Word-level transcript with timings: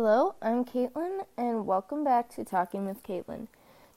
Hello, 0.00 0.36
I'm 0.40 0.64
Caitlin, 0.64 1.24
and 1.36 1.66
welcome 1.66 2.04
back 2.04 2.28
to 2.36 2.44
Talking 2.44 2.86
with 2.86 3.02
Caitlin. 3.02 3.48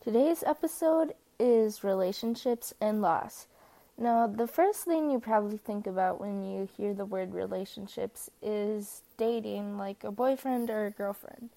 Today's 0.03 0.41
episode 0.41 1.13
is 1.39 1.83
relationships 1.83 2.73
and 2.81 3.03
loss. 3.03 3.45
Now, 3.99 4.25
the 4.25 4.47
first 4.47 4.85
thing 4.85 5.11
you 5.11 5.19
probably 5.19 5.57
think 5.57 5.85
about 5.85 6.19
when 6.19 6.43
you 6.43 6.67
hear 6.75 6.95
the 6.95 7.05
word 7.05 7.35
relationships 7.35 8.31
is 8.41 9.03
dating, 9.15 9.77
like 9.77 10.03
a 10.03 10.09
boyfriend 10.09 10.71
or 10.71 10.87
a 10.87 10.89
girlfriend. 10.91 11.49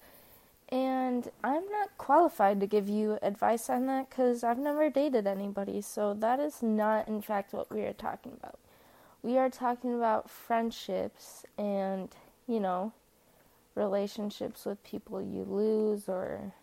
And 0.69 1.27
I'm 1.43 1.67
not 1.71 1.97
qualified 1.97 2.59
to 2.59 2.67
give 2.67 2.87
you 2.87 3.17
advice 3.23 3.67
on 3.67 3.87
that 3.87 4.11
because 4.11 4.43
I've 4.43 4.59
never 4.59 4.91
dated 4.91 5.25
anybody, 5.25 5.81
so 5.81 6.13
that 6.13 6.39
is 6.39 6.61
not, 6.61 7.07
in 7.07 7.23
fact, 7.23 7.51
what 7.51 7.73
we 7.73 7.81
are 7.81 7.93
talking 7.93 8.33
about. 8.33 8.59
We 9.23 9.39
are 9.39 9.49
talking 9.49 9.95
about 9.95 10.29
friendships 10.29 11.47
and, 11.57 12.09
you 12.47 12.59
know, 12.59 12.93
relationships 13.75 14.65
with 14.65 14.83
people 14.83 15.21
you 15.21 15.43
lose 15.43 16.07
or 16.07 16.53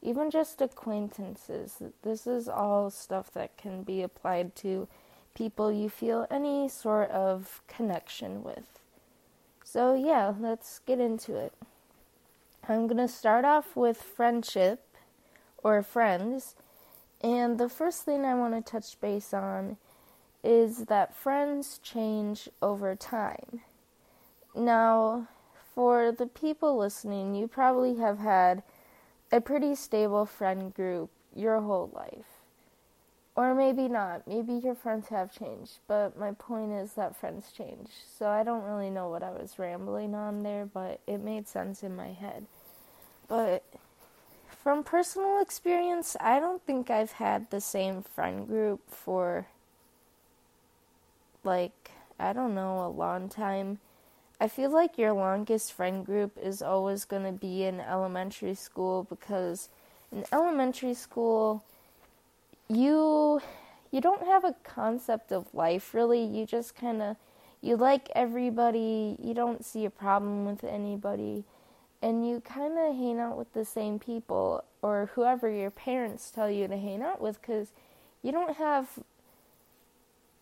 even 0.00 0.30
just 0.30 0.60
acquaintances. 0.60 1.82
This 2.02 2.26
is 2.26 2.48
all 2.48 2.90
stuff 2.90 3.32
that 3.34 3.56
can 3.56 3.82
be 3.82 4.02
applied 4.02 4.54
to 4.56 4.88
people 5.34 5.72
you 5.72 5.88
feel 5.88 6.26
any 6.30 6.68
sort 6.68 7.10
of 7.10 7.62
connection 7.68 8.42
with. 8.42 8.80
So, 9.64 9.94
yeah, 9.94 10.34
let's 10.38 10.80
get 10.80 11.00
into 11.00 11.36
it. 11.36 11.52
I'm 12.68 12.86
going 12.86 12.98
to 12.98 13.08
start 13.08 13.44
off 13.44 13.74
with 13.74 14.02
friendship 14.02 14.84
or 15.62 15.82
friends. 15.82 16.54
And 17.22 17.58
the 17.58 17.68
first 17.68 18.04
thing 18.04 18.24
I 18.24 18.34
want 18.34 18.54
to 18.54 18.70
touch 18.70 19.00
base 19.00 19.32
on 19.32 19.76
is 20.44 20.86
that 20.86 21.14
friends 21.14 21.78
change 21.82 22.48
over 22.60 22.94
time. 22.96 23.62
Now, 24.54 25.28
for 25.74 26.12
the 26.12 26.26
people 26.26 26.76
listening, 26.76 27.34
you 27.34 27.48
probably 27.48 27.96
have 27.96 28.18
had 28.18 28.62
a 29.30 29.40
pretty 29.40 29.74
stable 29.74 30.26
friend 30.26 30.74
group 30.74 31.10
your 31.34 31.60
whole 31.60 31.90
life. 31.94 32.42
Or 33.34 33.54
maybe 33.54 33.88
not. 33.88 34.26
Maybe 34.26 34.52
your 34.52 34.74
friends 34.74 35.08
have 35.08 35.32
changed. 35.32 35.78
But 35.88 36.18
my 36.18 36.32
point 36.32 36.72
is 36.72 36.92
that 36.94 37.16
friends 37.16 37.50
change. 37.56 37.88
So 38.18 38.26
I 38.26 38.42
don't 38.42 38.64
really 38.64 38.90
know 38.90 39.08
what 39.08 39.22
I 39.22 39.30
was 39.30 39.58
rambling 39.58 40.14
on 40.14 40.42
there, 40.42 40.66
but 40.66 41.00
it 41.06 41.18
made 41.18 41.48
sense 41.48 41.82
in 41.82 41.96
my 41.96 42.12
head. 42.12 42.44
But 43.28 43.64
from 44.62 44.84
personal 44.84 45.40
experience, 45.40 46.14
I 46.20 46.38
don't 46.38 46.62
think 46.66 46.90
I've 46.90 47.12
had 47.12 47.50
the 47.50 47.60
same 47.60 48.02
friend 48.02 48.46
group 48.46 48.80
for 48.88 49.46
like, 51.42 51.90
I 52.18 52.34
don't 52.34 52.54
know, 52.54 52.84
a 52.84 52.88
long 52.88 53.30
time. 53.30 53.78
I 54.42 54.48
feel 54.48 54.72
like 54.72 54.98
your 54.98 55.12
longest 55.12 55.72
friend 55.72 56.04
group 56.04 56.36
is 56.36 56.62
always 56.62 57.04
going 57.04 57.22
to 57.22 57.30
be 57.30 57.62
in 57.62 57.78
elementary 57.78 58.54
school 58.54 59.06
because 59.08 59.68
in 60.10 60.24
elementary 60.32 60.94
school 60.94 61.62
you 62.68 63.40
you 63.92 64.00
don't 64.00 64.26
have 64.26 64.42
a 64.42 64.56
concept 64.64 65.30
of 65.30 65.54
life 65.54 65.94
really. 65.94 66.24
You 66.24 66.44
just 66.44 66.74
kind 66.74 67.00
of 67.00 67.16
you 67.60 67.76
like 67.76 68.10
everybody, 68.16 69.16
you 69.22 69.32
don't 69.32 69.64
see 69.64 69.84
a 69.84 69.90
problem 69.90 70.44
with 70.44 70.64
anybody, 70.64 71.44
and 72.02 72.28
you 72.28 72.40
kind 72.40 72.76
of 72.76 72.96
hang 72.96 73.20
out 73.20 73.38
with 73.38 73.52
the 73.52 73.64
same 73.64 74.00
people 74.00 74.64
or 74.82 75.10
whoever 75.14 75.48
your 75.48 75.70
parents 75.70 76.32
tell 76.32 76.50
you 76.50 76.66
to 76.66 76.76
hang 76.76 77.00
out 77.00 77.20
with 77.20 77.40
cuz 77.42 77.70
you 78.22 78.32
don't 78.32 78.56
have 78.56 78.98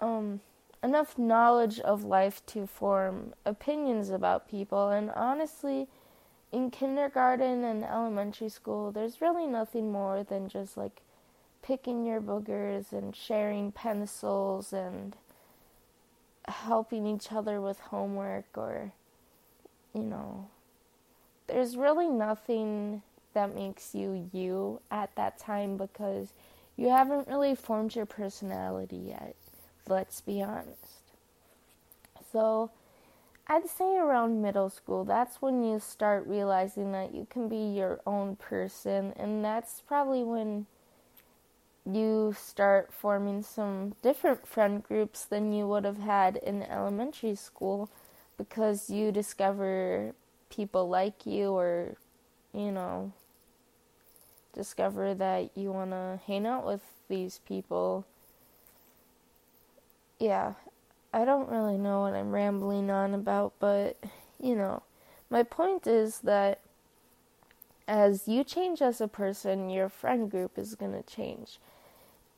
um 0.01 0.41
enough 0.83 1.19
knowledge 1.19 1.79
of 1.81 2.05
life 2.05 2.45
to 2.47 2.67
form 2.67 3.35
opinions 3.45 4.11
about 4.11 4.49
people. 4.49 4.89
And 4.89 5.11
honestly, 5.11 5.89
in 6.53 6.71
kindergarten 6.71 7.65
and 7.65 7.85
elementary 7.85 8.49
school, 8.49 8.91
there's 8.91 9.21
really 9.21 9.47
nothing 9.47 9.93
more 9.93 10.25
than 10.25 10.49
just 10.49 10.77
like 10.77 11.03
picking 11.63 12.05
your 12.07 12.21
boogers 12.21 12.93
and 12.93 13.15
sharing 13.15 13.71
pencils 13.73 14.73
and 14.73 15.17
helping 16.49 17.07
each 17.07 17.31
other 17.31 17.61
with 17.61 17.79
homework 17.79 18.47
or, 18.57 18.93
you 19.95 20.03
know, 20.03 20.49
there's 21.47 21.77
really 21.77 22.09
nothing 22.09 23.03
that 23.35 23.55
makes 23.55 23.95
you 23.95 24.29
you 24.33 24.81
at 24.91 25.15
that 25.17 25.39
time 25.39 25.77
because 25.77 26.33
you 26.77 26.89
haven't 26.89 27.29
really 27.29 27.55
formed 27.55 27.95
your 27.95 28.07
personality 28.07 28.97
yet 28.97 29.37
let's 29.89 30.21
be 30.21 30.43
honest. 30.43 31.01
So, 32.33 32.71
I'd 33.47 33.69
say 33.69 33.97
around 33.97 34.43
middle 34.43 34.71
school, 34.71 35.05
that's 35.05 35.43
when 35.43 35.65
you 35.65 35.81
start 35.81 36.27
realizing 36.27 36.93
that 36.93 37.15
you 37.15 37.27
can 37.29 37.49
be 37.49 37.57
your 37.57 38.01
own 38.07 38.37
person, 38.37 39.13
and 39.17 39.45
that's 39.45 39.83
probably 39.87 40.23
when 40.23 40.67
you 41.85 42.35
start 42.39 42.93
forming 42.93 43.43
some 43.43 43.95
different 44.03 44.47
friend 44.47 44.83
groups 44.83 45.25
than 45.25 45.53
you 45.53 45.67
would 45.67 45.85
have 45.85 45.99
had 45.99 46.37
in 46.37 46.63
elementary 46.63 47.35
school 47.35 47.91
because 48.37 48.89
you 48.89 49.11
discover 49.11 50.15
people 50.49 50.89
like 50.89 51.27
you 51.27 51.51
or, 51.51 51.97
you 52.53 52.71
know, 52.71 53.13
discover 54.55 55.15
that 55.15 55.51
you 55.57 55.73
want 55.73 55.91
to 55.91 56.21
hang 56.27 56.47
out 56.47 56.67
with 56.67 56.83
these 57.09 57.41
people 57.47 58.07
yeah, 60.21 60.53
I 61.13 61.25
don't 61.25 61.49
really 61.49 61.79
know 61.79 62.03
what 62.03 62.15
I'm 62.15 62.31
rambling 62.31 62.91
on 62.91 63.15
about, 63.15 63.55
but 63.59 63.97
you 64.41 64.55
know, 64.55 64.83
my 65.29 65.43
point 65.43 65.87
is 65.87 66.21
that 66.21 66.61
as 67.89 68.29
you 68.29 68.45
change 68.45 68.81
as 68.81 69.01
a 69.01 69.09
person, 69.09 69.71
your 69.71 69.89
friend 69.89 70.31
group 70.31 70.57
is 70.57 70.77
going 70.77 70.93
to 70.93 71.03
change. 71.03 71.59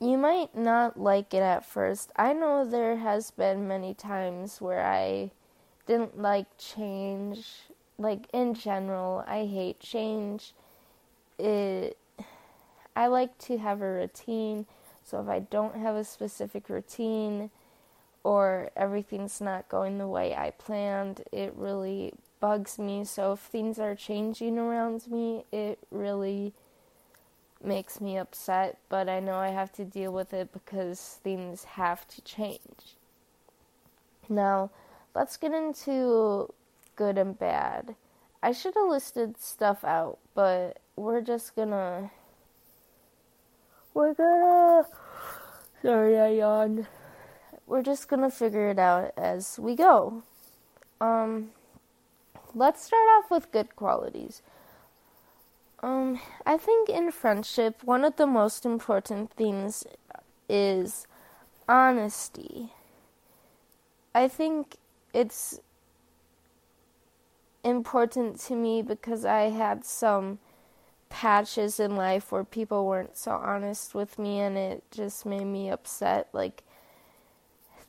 You 0.00 0.16
might 0.16 0.56
not 0.56 0.98
like 0.98 1.34
it 1.34 1.42
at 1.42 1.66
first. 1.66 2.10
I 2.16 2.32
know 2.32 2.64
there 2.64 2.96
has 2.96 3.30
been 3.30 3.68
many 3.68 3.92
times 3.92 4.60
where 4.60 4.84
I 4.84 5.30
didn't 5.86 6.18
like 6.18 6.46
change. 6.58 7.46
Like 7.98 8.26
in 8.32 8.54
general, 8.54 9.24
I 9.26 9.44
hate 9.44 9.78
change. 9.78 10.54
It 11.38 11.98
I 12.96 13.06
like 13.06 13.36
to 13.38 13.58
have 13.58 13.80
a 13.80 13.90
routine. 13.90 14.66
So 15.04 15.20
if 15.20 15.28
I 15.28 15.40
don't 15.40 15.76
have 15.76 15.96
a 15.96 16.04
specific 16.04 16.68
routine, 16.68 17.50
or 18.24 18.70
everything's 18.76 19.40
not 19.40 19.68
going 19.68 19.98
the 19.98 20.06
way 20.06 20.34
I 20.34 20.50
planned, 20.50 21.22
it 21.32 21.52
really 21.56 22.12
bugs 22.40 22.78
me. 22.78 23.04
So 23.04 23.32
if 23.32 23.40
things 23.40 23.78
are 23.78 23.94
changing 23.94 24.58
around 24.58 25.10
me, 25.10 25.44
it 25.52 25.78
really 25.90 26.52
makes 27.62 28.00
me 28.00 28.16
upset, 28.16 28.78
but 28.88 29.08
I 29.08 29.20
know 29.20 29.36
I 29.36 29.48
have 29.48 29.72
to 29.74 29.84
deal 29.84 30.12
with 30.12 30.32
it 30.32 30.52
because 30.52 31.20
things 31.22 31.64
have 31.64 32.06
to 32.08 32.20
change. 32.22 32.96
Now, 34.28 34.70
let's 35.14 35.36
get 35.36 35.52
into 35.52 36.52
good 36.96 37.18
and 37.18 37.38
bad. 37.38 37.94
I 38.42 38.52
should 38.52 38.74
have 38.74 38.88
listed 38.88 39.40
stuff 39.40 39.84
out, 39.84 40.18
but 40.34 40.78
we're 40.96 41.20
just 41.20 41.54
gonna. 41.54 42.10
We're 43.94 44.14
gonna. 44.14 44.86
Sorry, 45.82 46.18
I 46.18 46.28
yawned 46.28 46.86
we're 47.72 47.82
just 47.82 48.06
gonna 48.06 48.28
figure 48.28 48.68
it 48.68 48.78
out 48.78 49.14
as 49.16 49.58
we 49.58 49.74
go. 49.74 50.22
Um, 51.00 51.52
let's 52.54 52.84
start 52.84 53.06
off 53.16 53.30
with 53.30 53.50
good 53.50 53.74
qualities. 53.76 54.42
Um, 55.82 56.20
I 56.44 56.58
think 56.58 56.90
in 56.90 57.10
friendship, 57.10 57.82
one 57.82 58.04
of 58.04 58.16
the 58.16 58.26
most 58.26 58.66
important 58.66 59.32
things 59.32 59.86
is 60.50 61.06
honesty. 61.66 62.74
I 64.14 64.28
think 64.28 64.76
it's 65.14 65.58
important 67.64 68.38
to 68.40 68.54
me 68.54 68.82
because 68.82 69.24
I 69.24 69.48
had 69.48 69.86
some 69.86 70.40
patches 71.08 71.80
in 71.80 71.96
life 71.96 72.32
where 72.32 72.44
people 72.44 72.84
weren't 72.84 73.16
so 73.16 73.30
honest 73.30 73.94
with 73.94 74.18
me 74.18 74.40
and 74.40 74.58
it 74.58 74.84
just 74.90 75.24
made 75.24 75.46
me 75.46 75.70
upset. 75.70 76.28
Like, 76.34 76.64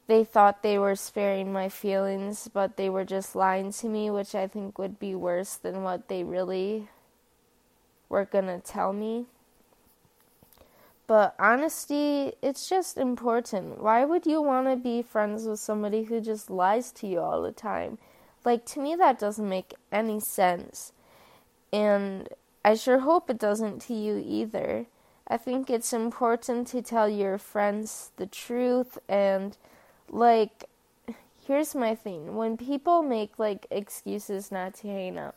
they 0.07 0.23
thought 0.23 0.63
they 0.63 0.77
were 0.77 0.95
sparing 0.95 1.53
my 1.53 1.69
feelings, 1.69 2.49
but 2.53 2.75
they 2.75 2.89
were 2.89 3.05
just 3.05 3.35
lying 3.35 3.71
to 3.73 3.87
me, 3.87 4.09
which 4.09 4.35
I 4.35 4.47
think 4.47 4.77
would 4.77 4.99
be 4.99 5.15
worse 5.15 5.55
than 5.55 5.83
what 5.83 6.07
they 6.07 6.23
really 6.23 6.89
were 8.09 8.25
going 8.25 8.47
to 8.47 8.59
tell 8.59 8.91
me. 8.91 9.25
But 11.07 11.35
honesty, 11.37 12.33
it's 12.41 12.67
just 12.67 12.97
important. 12.97 13.81
Why 13.81 14.05
would 14.05 14.25
you 14.25 14.41
want 14.41 14.67
to 14.67 14.75
be 14.75 15.01
friends 15.01 15.45
with 15.45 15.59
somebody 15.59 16.03
who 16.03 16.21
just 16.21 16.49
lies 16.49 16.91
to 16.93 17.07
you 17.07 17.19
all 17.19 17.41
the 17.41 17.51
time? 17.51 17.97
Like, 18.45 18.65
to 18.67 18.79
me, 18.79 18.95
that 18.95 19.19
doesn't 19.19 19.47
make 19.47 19.73
any 19.91 20.19
sense. 20.19 20.91
And 21.71 22.29
I 22.63 22.75
sure 22.75 22.99
hope 22.99 23.29
it 23.29 23.39
doesn't 23.39 23.79
to 23.83 23.93
you 23.93 24.23
either. 24.25 24.85
I 25.27 25.37
think 25.37 25.69
it's 25.69 25.93
important 25.93 26.67
to 26.67 26.81
tell 26.81 27.09
your 27.09 27.37
friends 27.37 28.11
the 28.17 28.25
truth 28.25 28.97
and 29.07 29.57
like 30.09 30.65
here's 31.45 31.75
my 31.75 31.95
thing 31.95 32.35
when 32.35 32.57
people 32.57 33.01
make 33.01 33.37
like 33.37 33.65
excuses 33.71 34.51
not 34.51 34.73
to 34.75 34.87
hang 34.87 35.17
out 35.17 35.35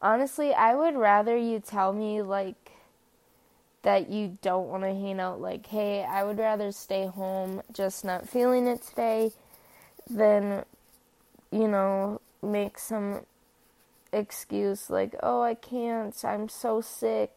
honestly, 0.00 0.54
I 0.54 0.74
would 0.74 0.96
rather 0.96 1.36
you 1.36 1.60
tell 1.60 1.92
me 1.92 2.22
like 2.22 2.72
that 3.82 4.10
you 4.10 4.38
don't 4.42 4.68
want 4.68 4.82
to 4.82 4.88
hang 4.88 5.20
out 5.20 5.40
like, 5.40 5.66
"Hey, 5.66 6.04
I 6.04 6.24
would 6.24 6.38
rather 6.38 6.72
stay 6.72 7.06
home, 7.06 7.62
just 7.72 8.04
not 8.04 8.28
feeling 8.28 8.66
it 8.66 8.82
today." 8.82 9.32
than 10.10 10.64
you 11.50 11.68
know, 11.68 12.20
make 12.42 12.78
some 12.78 13.26
excuse 14.12 14.90
like, 14.90 15.14
"Oh, 15.22 15.42
I 15.42 15.54
can't. 15.54 16.14
I'm 16.24 16.48
so 16.48 16.80
sick." 16.80 17.30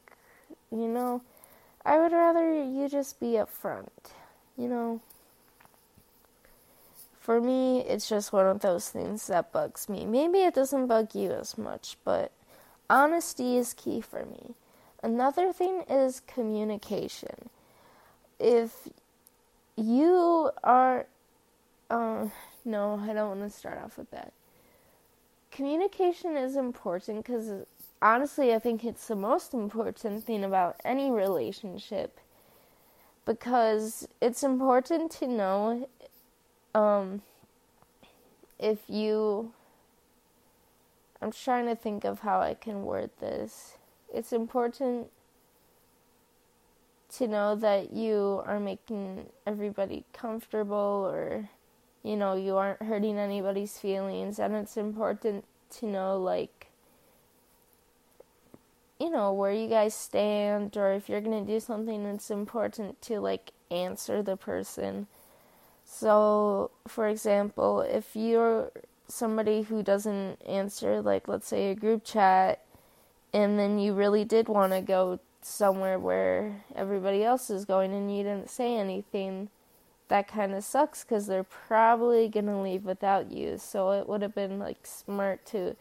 You 0.72 0.88
know, 0.88 1.22
I 1.86 2.00
would 2.00 2.14
rather 2.14 2.54
you 2.54 2.88
just 2.90 3.20
be 3.20 3.34
upfront, 3.34 3.90
you 4.58 4.68
know. 4.70 5.02
For 7.22 7.40
me, 7.40 7.82
it's 7.82 8.10
just 8.10 8.34
one 8.34 8.48
of 8.48 8.62
those 8.62 8.90
things 8.90 9.28
that 9.28 9.52
bugs 9.52 9.88
me. 9.88 10.08
Maybe 10.08 10.40
it 10.40 10.56
doesn't 10.56 10.88
bug 10.88 11.14
you 11.14 11.32
as 11.32 11.56
much, 11.56 11.96
but 12.04 12.32
honesty 12.90 13.58
is 13.58 13.76
key 13.76 14.02
for 14.02 14.26
me. 14.26 14.56
Another 15.04 15.54
thing 15.54 15.84
is 15.88 16.24
communication. 16.26 17.50
If 18.40 18.90
you 19.76 20.50
are, 20.64 21.06
uh, 21.92 22.30
no, 22.66 23.00
I 23.08 23.14
don't 23.14 23.38
want 23.38 23.52
to 23.52 23.56
start 23.56 23.80
off 23.84 24.00
with 24.00 24.10
that. 24.10 24.34
Communication 25.52 26.36
is 26.36 26.56
important 26.56 27.24
because 27.24 27.68
honestly, 28.02 28.52
I 28.52 28.58
think 28.58 28.84
it's 28.84 29.08
the 29.08 29.16
most 29.16 29.54
important 29.54 30.24
thing 30.24 30.44
about 30.44 30.76
any 30.84 31.12
relationship 31.12 32.20
because 33.26 34.08
it's 34.20 34.42
important 34.42 35.12
to 35.12 35.28
know 35.28 35.88
um, 36.74 37.22
if 38.60 38.80
you. 38.88 39.54
I'm 41.24 41.32
trying 41.32 41.68
to 41.68 41.76
think 41.76 42.04
of 42.04 42.22
how 42.22 42.40
I 42.40 42.56
can 42.56 42.84
word 42.84 43.12
this. 43.20 43.78
It's 44.12 44.34
important 44.34 45.10
to 47.18 47.28
know 47.28 47.56
that 47.56 47.94
you 47.94 48.42
are 48.46 48.60
making 48.60 49.28
everybody 49.46 50.06
comfortable 50.14 51.10
or 51.12 51.50
you 52.04 52.16
know 52.16 52.36
you 52.36 52.56
aren't 52.56 52.82
hurting 52.82 53.18
anybody's 53.18 53.78
feelings 53.78 54.40
and 54.40 54.56
it's 54.56 54.78
important 54.78 55.44
to 55.70 55.86
know 55.86 56.18
like 56.18 56.68
you 59.00 59.10
know 59.10 59.34
where 59.34 59.52
you 59.52 59.68
guys 59.68 59.94
stand 59.94 60.78
or 60.78 60.94
if 60.94 61.10
you're 61.10 61.22
going 61.22 61.46
to 61.46 61.54
do 61.54 61.60
something 61.60 62.06
it's 62.06 62.32
important 62.32 63.02
to 63.02 63.20
like 63.20 63.52
answer 63.70 64.24
the 64.24 64.38
person 64.38 65.08
so 65.92 66.72
for 66.88 67.08
example 67.08 67.82
if 67.82 68.16
you're 68.16 68.72
somebody 69.08 69.64
who 69.64 69.84
doesn't 69.84 70.42
answer 70.48 71.02
like 71.02 71.28
let's 71.28 71.48
say 71.48 71.70
a 71.70 71.76
group 71.76 72.04
chat 72.04 72.64
and 73.34 73.60
then 73.60 73.78
you 73.78 73.94
really 73.94 74.24
did 74.24 74.48
want 74.48 74.72
to 74.72 74.82
go 74.82 75.20
somewhere 75.42 76.00
where 76.00 76.64
everybody 76.76 77.24
else 77.24 77.50
is 77.50 77.66
going 77.66 77.92
and 77.94 78.16
you 78.16 78.24
didn't 78.24 78.50
say 78.50 78.78
anything 78.78 79.50
that 80.08 80.28
kind 80.28 80.54
of 80.54 80.64
sucks 80.64 81.04
because 81.04 81.28
they're 81.28 81.44
probably 81.44 82.30
going 82.30 82.46
to 82.46 82.58
leave 82.58 82.86
without 82.86 83.30
you 83.32 83.58
so 83.58 83.92
it 83.92 84.08
would 84.08 84.22
have 84.22 84.36
been 84.36 84.60
like 84.60 84.86
smart 84.86 85.46
to 85.46 85.76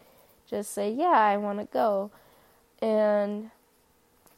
just 0.48 0.72
say 0.72 0.90
yeah 0.90 1.06
i 1.10 1.36
want 1.36 1.58
to 1.58 1.66
go 1.72 2.10
and 2.82 3.50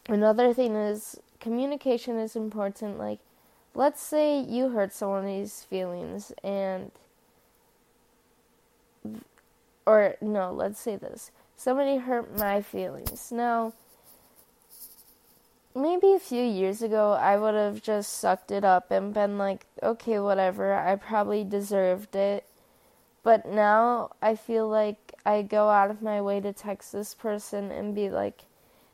another 0.09 0.53
thing 0.53 0.75
is 0.75 1.19
communication 1.43 2.19
is 2.19 2.37
important. 2.37 2.99
Like, 2.99 3.19
let's 3.75 4.03
say 4.03 4.41
you 4.41 4.71
hurt 4.71 4.93
someone's 4.93 5.65
feelings 5.65 6.33
and 6.43 6.91
or 9.87 10.17
no, 10.21 10.53
let's 10.53 10.81
say 10.81 10.97
this. 10.97 11.31
Somebody 11.57 11.99
hurt 11.99 12.37
my 12.39 12.63
feelings. 12.63 13.33
Now, 13.33 13.73
maybe 15.75 16.13
a 16.13 16.19
few 16.19 16.43
years 16.43 16.83
ago, 16.83 17.13
I 17.13 17.37
would 17.37 17.55
have 17.55 17.83
just 17.83 18.13
sucked 18.13 18.51
it 18.51 18.65
up 18.65 18.91
and 18.91 19.15
been 19.15 19.39
like, 19.39 19.67
okay, 19.83 20.19
whatever, 20.19 20.75
I 20.75 20.97
probably 20.97 21.45
deserved 21.45 22.15
it. 22.15 22.45
But 23.23 23.47
now 23.47 24.11
I 24.21 24.35
feel 24.35 24.69
like 24.69 25.15
I 25.25 25.43
go 25.43 25.71
out 25.71 25.91
of 25.91 26.03
my 26.03 26.21
way 26.21 26.41
to 26.41 26.53
text 26.53 26.93
this 26.93 27.15
person 27.15 27.71
and 27.71 27.95
be 27.95 28.11
like, 28.11 28.43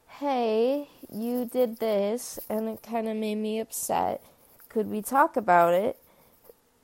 hey, 0.06 0.88
you 1.10 1.44
did 1.44 1.78
this, 1.78 2.38
and 2.48 2.68
it 2.68 2.82
kind 2.82 3.08
of 3.08 3.16
made 3.16 3.36
me 3.36 3.60
upset. 3.60 4.22
Could 4.78 4.90
we 4.90 5.02
talk 5.02 5.36
about 5.36 5.74
it? 5.74 5.98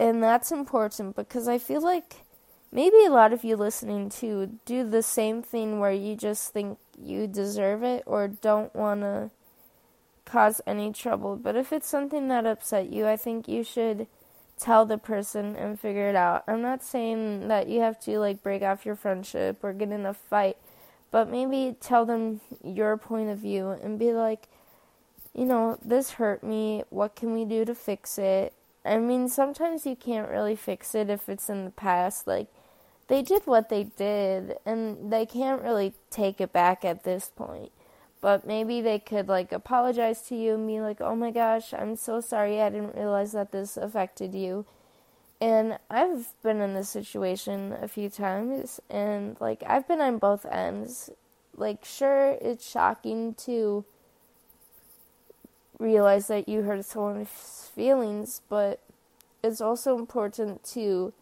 And 0.01 0.21
that's 0.21 0.51
important 0.51 1.15
because 1.15 1.47
I 1.47 1.59
feel 1.59 1.81
like 1.81 2.25
maybe 2.73 2.97
a 3.07 3.13
lot 3.13 3.33
of 3.33 3.45
you 3.45 3.55
listening 3.55 4.11
to 4.19 4.59
do 4.65 4.83
the 4.83 5.01
same 5.01 5.45
thing 5.45 5.79
where 5.79 5.93
you 5.93 6.17
just 6.17 6.53
think 6.53 6.79
you 7.01 7.29
deserve 7.29 7.85
it 7.85 8.03
or 8.05 8.27
don't 8.27 8.75
want 8.75 9.03
to 9.03 9.31
cause 10.25 10.61
any 10.67 10.93
trouble. 10.93 11.37
But 11.37 11.55
if 11.55 11.73
it's 11.73 11.87
something 11.87 12.27
that 12.27 12.47
upset 12.47 12.93
you, 12.93 13.07
I 13.07 13.17
think 13.17 13.47
you 13.47 13.63
should 13.63 14.09
tell 14.59 14.85
the 14.85 14.99
person 14.99 15.55
and 15.55 15.79
figure 15.79 16.09
it 16.09 16.17
out. 16.17 16.43
I'm 16.49 16.63
not 16.63 16.83
saying 16.83 17.47
that 17.47 17.69
you 17.69 17.79
have 17.79 18.01
to 18.01 18.19
like 18.19 18.43
break 18.43 18.63
off 18.63 18.85
your 18.85 18.97
friendship 18.97 19.63
or 19.63 19.73
get 19.73 19.91
in 19.91 20.05
a 20.05 20.15
fight, 20.15 20.57
but 21.13 21.31
maybe 21.31 21.77
tell 21.81 22.05
them 22.05 22.41
your 22.65 22.97
point 22.97 23.31
of 23.31 23.39
view 23.39 23.71
and 23.71 24.01
be 24.01 24.13
like, 24.13 24.49
you 25.35 25.45
know, 25.45 25.79
this 25.85 26.13
hurt 26.13 26.43
me. 26.43 26.85
What 26.91 27.17
can 27.17 27.35
we 27.35 27.45
do 27.45 27.65
to 27.65 27.75
fix 27.75 28.19
it? 28.19 28.55
I 28.85 28.99
mean, 28.99 29.29
sometimes 29.29 29.87
you 29.87 29.97
can't 29.97 30.31
really 30.31 30.57
fix 30.57 30.95
it 30.95 31.11
if 31.11 31.29
it's 31.29 31.49
in 31.49 31.65
the 31.65 31.71
past. 31.71 32.27
Like, 32.27 32.49
they 33.09 33.23
did 33.23 33.43
what 33.47 33.69
they 33.69 33.85
did, 33.85 34.57
and 34.65 35.13
they 35.13 35.27
can't 35.27 35.63
really 35.63 35.95
take 36.11 36.41
it 36.41 36.53
back 36.53 36.85
at 36.85 37.05
this 37.05 37.31
point 37.35 37.71
but 38.25 38.47
maybe 38.47 38.81
they 38.81 38.99
could 38.99 39.29
like 39.29 39.53
apologize 39.53 40.23
to 40.23 40.35
you 40.35 40.55
and 40.55 40.67
be 40.67 40.81
like, 40.81 40.99
"Oh 41.03 41.15
my 41.15 41.31
gosh, 41.31 41.75
I'm 41.75 41.95
so 41.95 42.23
sorry. 42.23 42.59
I 42.59 42.71
didn't 42.71 42.97
realize 42.97 43.33
that 43.33 43.53
this 43.53 43.77
affected 43.77 44.35
you." 44.35 44.65
And 45.43 45.79
I've 45.91 46.33
been 46.43 46.63
in 46.63 46.73
this 46.73 46.89
situation 46.89 47.77
a 47.83 47.87
few 47.87 48.09
times 48.09 48.81
and 48.89 49.37
like 49.41 49.63
I've 49.67 49.87
been 49.87 50.01
on 50.01 50.17
both 50.17 50.47
ends. 50.47 51.11
Like 51.55 51.85
sure, 51.85 52.39
it's 52.41 52.67
shocking 52.67 53.35
to 53.45 53.85
realize 55.79 56.29
that 56.29 56.49
you 56.49 56.63
hurt 56.63 56.85
someone's 56.85 57.71
feelings, 57.75 58.43
but 58.49 58.81
it's 59.43 59.61
also 59.61 59.99
important 59.99 60.65
to 60.65 61.13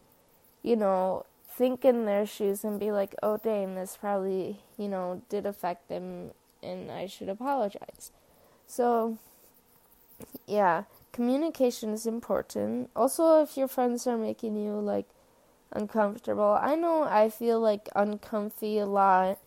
you 0.63 0.75
know, 0.77 1.25
think 1.45 1.85
in 1.85 2.05
their 2.05 2.25
shoes 2.25 2.63
and 2.63 2.79
be 2.79 2.91
like, 2.91 3.13
"Oh 3.21 3.37
dang, 3.37 3.75
this 3.75 3.97
probably, 3.97 4.61
you 4.77 4.87
know, 4.87 5.21
did 5.29 5.45
affect 5.45 5.89
them 5.89 6.31
and 6.63 6.89
I 6.89 7.05
should 7.07 7.29
apologize. 7.29 8.11
So, 8.65 9.17
yeah, 10.47 10.83
communication 11.11 11.91
is 11.91 12.07
important. 12.07 12.89
Also, 12.95 13.41
if 13.43 13.57
your 13.57 13.67
friends 13.67 14.07
are 14.07 14.17
making 14.17 14.55
you 14.57 14.73
like 14.79 15.07
uncomfortable, 15.71 16.57
I 16.61 16.75
know 16.75 17.03
I 17.03 17.29
feel 17.29 17.59
like 17.59 17.89
uncomfy 17.95 18.77
a 18.79 18.85
lot. 18.85 19.39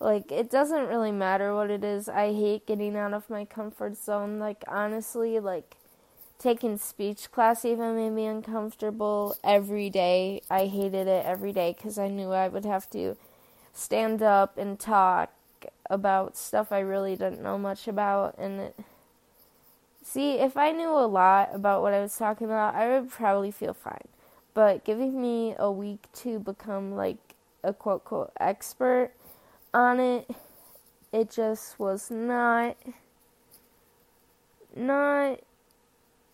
Like, 0.00 0.30
it 0.30 0.50
doesn't 0.50 0.86
really 0.86 1.12
matter 1.12 1.54
what 1.54 1.70
it 1.70 1.82
is. 1.82 2.08
I 2.08 2.32
hate 2.32 2.66
getting 2.66 2.96
out 2.96 3.14
of 3.14 3.28
my 3.28 3.44
comfort 3.44 3.96
zone. 3.96 4.38
Like, 4.38 4.62
honestly, 4.68 5.40
like, 5.40 5.76
taking 6.38 6.78
speech 6.78 7.32
class 7.32 7.64
even 7.64 7.96
made 7.96 8.10
me 8.10 8.26
uncomfortable 8.26 9.36
every 9.42 9.90
day. 9.90 10.42
I 10.48 10.66
hated 10.66 11.08
it 11.08 11.26
every 11.26 11.52
day 11.52 11.74
because 11.76 11.98
I 11.98 12.08
knew 12.08 12.30
I 12.30 12.48
would 12.48 12.64
have 12.64 12.88
to 12.90 13.16
stand 13.74 14.22
up 14.22 14.56
and 14.58 14.78
talk 14.78 15.30
about 15.90 16.36
stuff 16.36 16.72
I 16.72 16.80
really 16.80 17.16
didn't 17.16 17.42
know 17.42 17.58
much 17.58 17.88
about 17.88 18.36
and 18.38 18.60
it, 18.60 18.76
see 20.02 20.32
if 20.32 20.56
I 20.56 20.72
knew 20.72 20.90
a 20.90 21.06
lot 21.06 21.50
about 21.52 21.82
what 21.82 21.94
I 21.94 22.00
was 22.00 22.16
talking 22.16 22.46
about 22.46 22.74
I 22.74 22.88
would 22.88 23.10
probably 23.10 23.50
feel 23.50 23.74
fine 23.74 24.08
but 24.54 24.84
giving 24.84 25.20
me 25.20 25.54
a 25.58 25.70
week 25.70 26.06
to 26.14 26.38
become 26.38 26.94
like 26.94 27.18
a 27.62 27.72
quote 27.72 28.04
quote 28.04 28.32
expert 28.38 29.12
on 29.74 30.00
it 30.00 30.30
it 31.12 31.30
just 31.30 31.78
was 31.78 32.10
not 32.10 32.76
not 34.76 35.40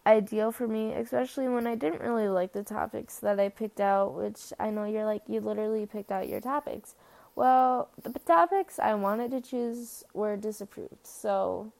ideal 0.06 0.52
for 0.52 0.66
me, 0.68 0.92
especially 0.92 1.48
when 1.48 1.66
I 1.66 1.74
didn't 1.74 2.02
really 2.02 2.28
like 2.28 2.52
the 2.52 2.62
topics 2.62 3.18
that 3.20 3.40
I 3.40 3.48
picked 3.48 3.80
out, 3.80 4.14
which 4.14 4.52
I 4.58 4.70
know 4.70 4.84
you're 4.84 5.06
like, 5.06 5.22
you 5.26 5.40
literally 5.40 5.86
picked 5.86 6.12
out 6.12 6.28
your 6.28 6.40
topics. 6.40 6.94
Well, 7.34 7.88
the 8.02 8.18
topics 8.18 8.78
I 8.78 8.94
wanted 8.94 9.30
to 9.32 9.40
choose 9.40 10.04
were 10.12 10.36
disapproved. 10.36 11.06
So, 11.06 11.72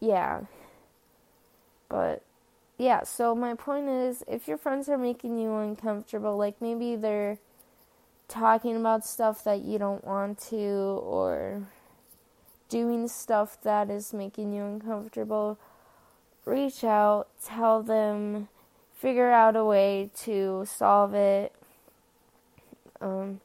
yeah. 0.00 0.42
But, 1.88 2.22
yeah, 2.78 3.04
so 3.04 3.34
my 3.34 3.54
point 3.54 3.88
is 3.88 4.24
if 4.26 4.48
your 4.48 4.58
friends 4.58 4.88
are 4.88 4.98
making 4.98 5.38
you 5.38 5.56
uncomfortable, 5.56 6.36
like 6.36 6.60
maybe 6.60 6.96
they're 6.96 7.38
talking 8.28 8.76
about 8.76 9.06
stuff 9.06 9.42
that 9.44 9.62
you 9.62 9.78
don't 9.78 10.04
want 10.04 10.38
to, 10.50 11.00
or 11.02 11.62
doing 12.68 13.08
stuff 13.08 13.60
that 13.62 13.90
is 13.90 14.12
making 14.12 14.52
you 14.52 14.62
uncomfortable, 14.62 15.58
reach 16.44 16.84
out, 16.84 17.26
tell 17.42 17.82
them, 17.82 18.48
figure 18.94 19.30
out 19.30 19.56
a 19.56 19.64
way 19.64 20.10
to 20.14 20.64
solve 20.66 21.14
it. 21.14 21.52
Um, 23.00 23.40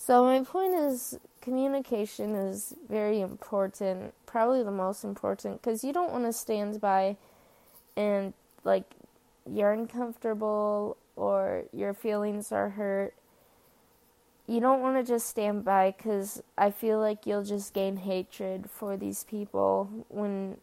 So, 0.00 0.24
my 0.24 0.42
point 0.44 0.74
is 0.74 1.18
communication 1.40 2.34
is 2.34 2.74
very 2.88 3.20
important, 3.20 4.14
probably 4.26 4.62
the 4.62 4.70
most 4.70 5.04
important, 5.04 5.60
because 5.60 5.82
you 5.82 5.92
don't 5.92 6.12
want 6.12 6.24
to 6.24 6.32
stand 6.32 6.80
by 6.80 7.16
and, 7.96 8.32
like, 8.64 8.84
you're 9.44 9.72
uncomfortable 9.72 10.96
or 11.16 11.64
your 11.72 11.92
feelings 11.92 12.52
are 12.52 12.70
hurt. 12.70 13.12
You 14.48 14.60
don't 14.60 14.80
want 14.80 14.96
to 14.96 15.12
just 15.12 15.28
stand 15.28 15.62
by 15.62 15.94
because 15.96 16.42
I 16.56 16.70
feel 16.70 16.98
like 16.98 17.26
you'll 17.26 17.44
just 17.44 17.74
gain 17.74 17.98
hatred 17.98 18.70
for 18.70 18.96
these 18.96 19.24
people 19.24 20.06
when 20.08 20.56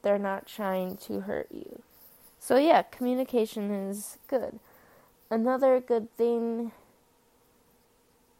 they're 0.00 0.18
not 0.18 0.46
trying 0.46 0.96
to 0.96 1.20
hurt 1.20 1.48
you. 1.52 1.82
So, 2.38 2.56
yeah, 2.56 2.80
communication 2.80 3.70
is 3.70 4.16
good. 4.26 4.58
Another 5.30 5.80
good 5.80 6.14
thing 6.16 6.72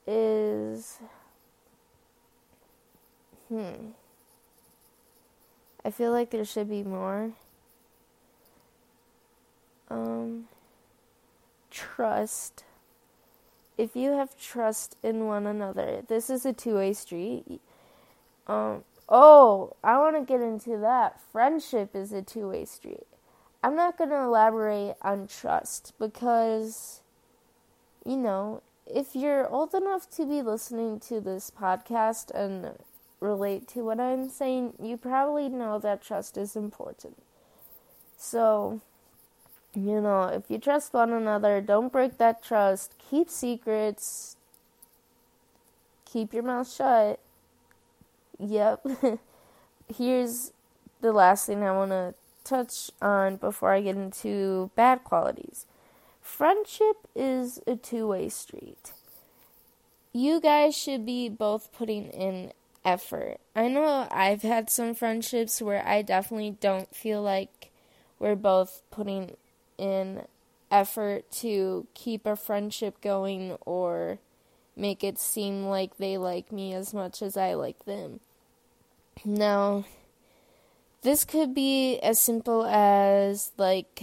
is. 0.07 0.99
Hmm. 3.51 3.91
I 5.85 5.91
feel 5.91 6.11
like 6.13 6.31
there 6.31 6.45
should 6.47 6.71
be 6.71 6.83
more. 6.83 7.33
Um, 9.91 10.47
trust. 11.71 12.65
If 13.77 13.97
you 13.97 14.13
have 14.13 14.39
trust 14.39 14.97
in 15.03 15.27
one 15.27 15.47
another, 15.47 16.03
this 16.07 16.31
is 16.31 16.47
a 16.47 16.53
two 16.53 16.77
way 16.77 16.93
street. 16.93 17.61
Um, 18.47 18.85
oh, 19.09 19.75
I 19.83 19.99
want 19.99 20.17
to 20.17 20.23
get 20.23 20.41
into 20.41 20.77
that. 20.79 21.21
Friendship 21.33 21.95
is 21.95 22.13
a 22.13 22.23
two 22.23 22.51
way 22.51 22.65
street. 22.65 23.07
I'm 23.63 23.75
not 23.77 23.97
going 23.97 24.11
to 24.11 24.23
elaborate 24.23 24.95
on 25.03 25.27
trust 25.27 25.95
because, 25.99 27.01
you 28.05 28.17
know, 28.17 28.63
if 28.87 29.17
you're 29.17 29.49
old 29.49 29.75
enough 29.75 30.11
to 30.17 30.27
be 30.27 30.43
listening 30.43 31.01
to 31.01 31.21
this 31.21 31.51
podcast 31.51 32.31
and 32.33 32.77
relate 33.21 33.67
to 33.69 33.83
what 33.83 33.99
I'm 33.99 34.29
saying, 34.29 34.75
you 34.81 34.99
probably 34.99 35.49
know 35.49 35.79
that 35.79 36.03
trust 36.03 36.37
is 36.37 36.55
important. 36.55 37.17
So, 38.19 38.83
you 39.75 40.01
know, 40.01 40.25
if 40.25 40.51
you 40.51 40.59
trust 40.59 40.93
one 40.93 41.13
another, 41.13 41.61
don't 41.61 41.93
break 41.93 42.19
that 42.19 42.43
trust. 42.43 42.95
Keep 43.11 43.29
secrets. 43.29 44.37
Keep 46.05 46.33
your 46.33 46.43
mouth 46.43 46.73
shut. 46.73 47.19
Yep. 48.39 48.87
Here's 49.97 50.53
the 51.01 51.13
last 51.13 51.47
thing 51.47 51.63
I 51.63 51.73
want 51.73 51.91
to 51.91 52.15
touch 52.45 52.91
on 53.01 53.37
before 53.37 53.73
I 53.73 53.81
get 53.81 53.97
into 53.97 54.71
bad 54.77 55.05
qualities. 55.05 55.67
Friendship 56.21 56.97
is 57.15 57.61
a 57.67 57.77
two 57.77 58.09
way 58.09 58.29
street. 58.29 58.93
You 60.13 60.41
guys 60.41 60.77
should 60.77 61.05
be 61.05 61.29
both 61.29 61.73
putting 61.73 62.09
in 62.11 62.53
effort. 62.85 63.39
I 63.57 63.69
know 63.69 64.07
I've 64.11 64.43
had 64.43 64.71
some 64.71 64.95
friendships 64.95 65.61
where 65.61 65.87
I 65.87 66.03
definitely 66.03 66.57
don't 66.61 66.95
feel 66.95 67.23
like 67.23 67.71
we're 68.19 68.37
both 68.37 68.83
putting 68.91 69.37
in 69.79 70.27
effort 70.71 71.31
to 71.31 71.87
keep 71.95 72.27
a 72.27 72.37
friendship 72.37 73.01
going 73.01 73.57
or 73.65 74.19
make 74.77 75.05
it 75.05 75.19
seem 75.19 75.67
like 75.67 75.97
they 75.97 76.19
like 76.19 76.51
me 76.51 76.75
as 76.75 76.93
much 76.93 77.23
as 77.23 77.37
I 77.37 77.55
like 77.55 77.85
them. 77.85 78.21
Now, 79.25 79.85
this 81.03 81.25
could 81.25 81.55
be 81.55 81.99
as 82.01 82.19
simple 82.19 82.65
as 82.67 83.53
like 83.57 84.03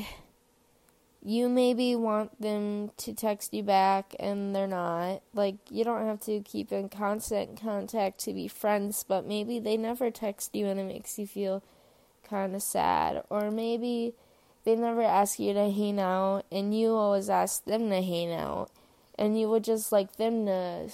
you 1.23 1.47
maybe 1.47 1.95
want 1.95 2.41
them 2.41 2.91
to 2.97 3.13
text 3.13 3.53
you 3.53 3.61
back 3.63 4.15
and 4.19 4.55
they're 4.55 4.65
not. 4.65 5.21
Like, 5.33 5.57
you 5.69 5.83
don't 5.83 6.05
have 6.05 6.19
to 6.21 6.41
keep 6.41 6.71
in 6.71 6.89
constant 6.89 7.61
contact 7.61 8.19
to 8.21 8.33
be 8.33 8.47
friends, 8.47 9.05
but 9.07 9.27
maybe 9.27 9.59
they 9.59 9.77
never 9.77 10.09
text 10.09 10.55
you 10.55 10.65
and 10.65 10.79
it 10.79 10.85
makes 10.85 11.19
you 11.19 11.27
feel 11.27 11.61
kind 12.27 12.55
of 12.55 12.63
sad. 12.63 13.23
Or 13.29 13.51
maybe 13.51 14.13
they 14.63 14.75
never 14.75 15.01
ask 15.01 15.39
you 15.39 15.53
to 15.53 15.71
hang 15.71 15.99
out 15.99 16.43
and 16.51 16.77
you 16.77 16.95
always 16.95 17.29
ask 17.29 17.65
them 17.65 17.89
to 17.89 18.01
hang 18.01 18.33
out. 18.33 18.69
And 19.17 19.39
you 19.39 19.49
would 19.49 19.63
just 19.63 19.91
like 19.91 20.15
them 20.15 20.45
to, 20.45 20.89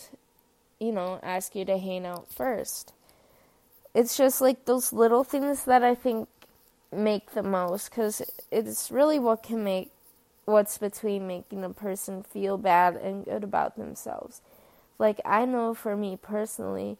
you 0.79 0.91
know, 0.91 1.19
ask 1.23 1.55
you 1.55 1.65
to 1.65 1.77
hang 1.77 2.05
out 2.05 2.31
first 2.31 2.93
it's 3.97 4.15
just 4.15 4.41
like 4.41 4.65
those 4.65 4.93
little 4.93 5.23
things 5.23 5.63
that 5.63 5.83
I 5.83 5.95
think 5.95 6.29
make 6.91 7.31
the 7.31 7.41
most 7.41 7.89
because 7.89 8.21
it's 8.51 8.91
really 8.91 9.17
what 9.17 9.41
can 9.41 9.63
make 9.63 9.89
what's 10.45 10.77
between 10.77 11.25
making 11.25 11.63
a 11.63 11.71
person 11.71 12.21
feel 12.21 12.59
bad 12.59 12.95
and 12.95 13.25
good 13.25 13.43
about 13.43 13.75
themselves. 13.75 14.39
Like, 14.99 15.19
I 15.25 15.45
know 15.45 15.73
for 15.73 15.97
me 15.97 16.15
personally, 16.15 16.97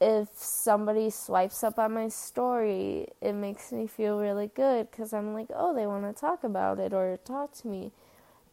if 0.00 0.28
somebody 0.34 1.10
swipes 1.10 1.64
up 1.64 1.78
on 1.78 1.94
my 1.94 2.08
story, 2.08 3.08
it 3.20 3.32
makes 3.32 3.72
me 3.72 3.86
feel 3.86 4.18
really 4.18 4.50
good 4.54 4.90
because 4.90 5.12
I'm 5.12 5.32
like, 5.32 5.48
oh, 5.54 5.74
they 5.74 5.86
want 5.86 6.04
to 6.04 6.18
talk 6.18 6.44
about 6.44 6.78
it 6.78 6.92
or 6.92 7.18
talk 7.24 7.54
to 7.58 7.68
me. 7.68 7.92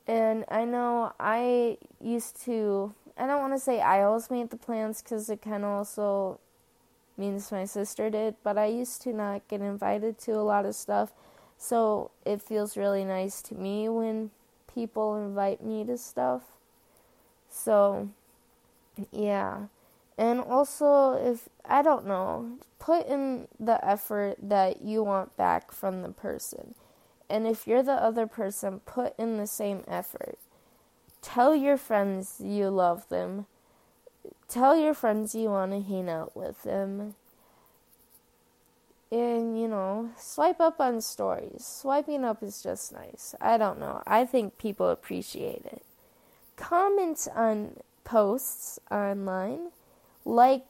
And 0.08 0.46
I 0.50 0.66
know 0.66 1.14
I 1.20 1.78
used 2.02 2.42
to, 2.46 2.94
I 3.18 3.28
don't 3.28 3.42
want 3.42 3.54
to 3.54 3.60
say 3.60 3.82
I 3.82 4.04
always 4.04 4.30
made 4.32 4.50
the 4.50 4.58
plans 4.58 5.02
because 5.02 5.30
it 5.30 5.42
kind 5.42 5.64
of 5.64 5.70
also 5.70 6.40
means 7.18 7.52
my 7.52 7.66
sister 7.66 8.10
did, 8.10 8.36
but 8.44 8.58
I 8.58 8.66
used 8.66 9.02
to 9.04 9.14
not 9.14 9.48
get 9.48 9.62
invited 9.62 10.18
to 10.20 10.32
a 10.34 10.44
lot 10.44 10.66
of 10.66 10.76
stuff. 10.76 11.12
So 11.58 12.12
it 12.26 12.42
feels 12.42 12.76
really 12.76 13.06
nice 13.06 13.42
to 13.44 13.56
me 13.56 13.88
when 13.90 14.32
people 14.74 15.16
invite 15.18 15.64
me 15.64 15.84
to 15.86 15.98
stuff. 15.98 16.42
So, 17.50 18.10
yeah. 19.12 19.68
And 20.18 20.40
also, 20.40 21.14
if 21.14 21.50
I 21.66 21.82
don't 21.82 22.06
know, 22.06 22.58
put 22.80 23.08
in 23.08 23.48
the 23.60 23.84
effort 23.86 24.38
that 24.42 24.82
you 24.82 25.04
want 25.04 25.36
back 25.38 25.72
from 25.72 26.02
the 26.02 26.10
person. 26.10 26.76
And 27.30 27.48
if 27.48 27.66
you're 27.66 27.84
the 27.84 27.94
other 27.94 28.28
person, 28.28 28.82
put 28.86 29.18
in 29.18 29.38
the 29.38 29.48
same 29.48 29.84
effort. 29.88 30.38
Tell 31.22 31.56
your 31.56 31.78
friends 31.78 32.42
you 32.44 32.70
love 32.70 33.10
them 33.10 33.48
tell 34.48 34.76
your 34.76 34.94
friends 34.94 35.34
you 35.34 35.50
want 35.50 35.72
to 35.72 35.82
hang 35.82 36.10
out 36.10 36.36
with 36.36 36.64
them. 36.64 37.16
And, 39.12 39.60
you 39.60 39.68
know, 39.68 40.10
swipe 40.18 40.60
up 40.60 40.80
on 40.80 41.02
stories. 41.02 41.66
Swiping 41.66 42.26
up 42.26 42.42
is 42.42 42.64
just 42.64 42.92
nice. 42.92 43.36
I 43.40 43.58
don't 43.58 43.80
know. 43.80 44.02
I 44.08 44.26
think 44.26 44.58
people 44.58 44.90
appreciate 44.90 45.66
it. 45.66 45.84
Comment 46.56 47.28
on 47.36 47.78
posts 48.04 48.80
online. 48.90 49.72
Like 50.26 50.66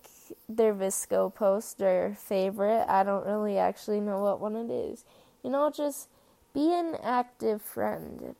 their 0.50 0.74
VSCO 0.74 1.34
post, 1.34 1.78
their 1.78 2.16
favorite. 2.16 2.86
I 2.88 3.04
don't 3.04 3.26
really 3.26 3.58
actually 3.58 4.00
know 4.00 4.20
what 4.22 4.40
one 4.40 4.56
it 4.56 4.72
is. 4.72 5.06
You 5.44 5.50
know, 5.52 5.70
just 5.70 6.08
be 6.54 6.74
an 6.74 6.96
active 7.04 7.62
friend. 7.62 8.36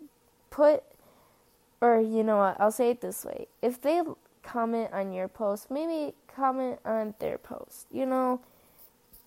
Put, 0.50 0.84
or 1.82 2.00
you 2.00 2.24
know 2.24 2.38
what, 2.38 2.60
I'll 2.60 2.72
say 2.72 2.91
it 2.91 3.01
this 3.01 3.25
way. 3.25 3.48
If 3.62 3.82
they 3.82 4.01
comment 4.43 4.91
on 4.93 5.13
your 5.13 5.27
post, 5.27 5.72
maybe 5.72 6.13
comment 6.27 6.79
on 6.86 7.15
their 7.20 7.38
post. 7.38 7.88
You 7.91 8.05
know, 8.05 8.41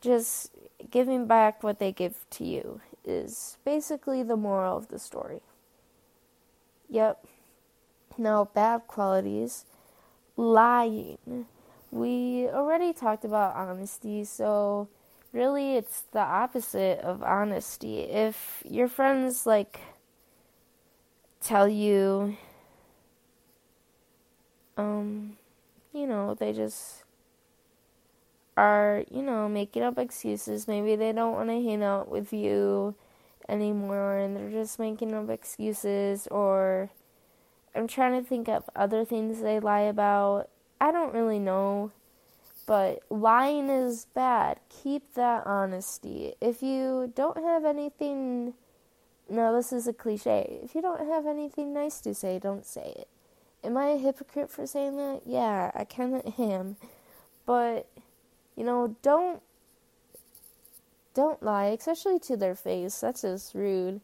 just 0.00 0.52
giving 0.90 1.26
back 1.26 1.62
what 1.62 1.78
they 1.78 1.92
give 1.92 2.24
to 2.30 2.44
you 2.44 2.80
is 3.04 3.58
basically 3.64 4.22
the 4.22 4.36
moral 4.36 4.76
of 4.76 4.88
the 4.88 4.98
story. 4.98 5.40
Yep. 6.88 7.24
Now, 8.18 8.44
bad 8.44 8.86
qualities 8.86 9.64
lying. 10.36 11.46
We 11.96 12.46
already 12.52 12.92
talked 12.92 13.24
about 13.24 13.56
honesty, 13.56 14.24
so 14.24 14.88
really 15.32 15.76
it's 15.76 16.02
the 16.12 16.20
opposite 16.20 17.00
of 17.00 17.22
honesty. 17.22 18.00
If 18.00 18.62
your 18.68 18.86
friends 18.86 19.46
like 19.46 19.80
tell 21.40 21.66
you 21.66 22.36
um, 24.76 25.38
you 25.94 26.06
know, 26.06 26.34
they 26.34 26.52
just 26.52 27.04
are, 28.58 29.04
you 29.10 29.22
know, 29.22 29.48
making 29.48 29.82
up 29.82 29.98
excuses. 29.98 30.68
Maybe 30.68 30.96
they 30.96 31.12
don't 31.12 31.32
want 31.32 31.48
to 31.48 31.62
hang 31.62 31.82
out 31.82 32.10
with 32.10 32.30
you 32.30 32.94
anymore 33.48 34.18
and 34.18 34.36
they're 34.36 34.50
just 34.50 34.78
making 34.78 35.14
up 35.14 35.30
excuses 35.30 36.26
or 36.30 36.90
I'm 37.74 37.86
trying 37.86 38.22
to 38.22 38.28
think 38.28 38.48
of 38.48 38.68
other 38.76 39.02
things 39.02 39.40
they 39.40 39.60
lie 39.60 39.80
about. 39.80 40.50
I 40.80 40.92
don't 40.92 41.14
really 41.14 41.38
know, 41.38 41.92
but 42.66 43.00
lying 43.10 43.68
is 43.70 44.06
bad. 44.14 44.60
Keep 44.82 45.14
that 45.14 45.46
honesty. 45.46 46.34
If 46.40 46.62
you 46.62 47.12
don't 47.14 47.38
have 47.38 47.64
anything 47.64 48.54
no, 49.28 49.54
this 49.54 49.72
is 49.72 49.88
a 49.88 49.92
cliche. 49.92 50.60
If 50.62 50.74
you 50.74 50.82
don't 50.82 51.08
have 51.08 51.26
anything 51.26 51.72
nice 51.72 52.00
to 52.02 52.14
say, 52.14 52.38
don't 52.38 52.64
say 52.64 52.94
it. 52.96 53.08
Am 53.64 53.76
I 53.76 53.88
a 53.88 53.98
hypocrite 53.98 54.50
for 54.50 54.66
saying 54.66 54.96
that? 54.98 55.22
Yeah, 55.26 55.72
I 55.74 55.84
kind 55.84 56.14
of 56.14 56.34
am. 56.38 56.76
But, 57.44 57.88
you 58.54 58.64
know, 58.64 58.96
don't 59.02 59.42
don't 61.14 61.42
lie, 61.42 61.66
especially 61.66 62.18
to 62.18 62.36
their 62.36 62.54
face. 62.54 63.00
That's 63.00 63.22
just 63.22 63.54
rude. 63.54 64.02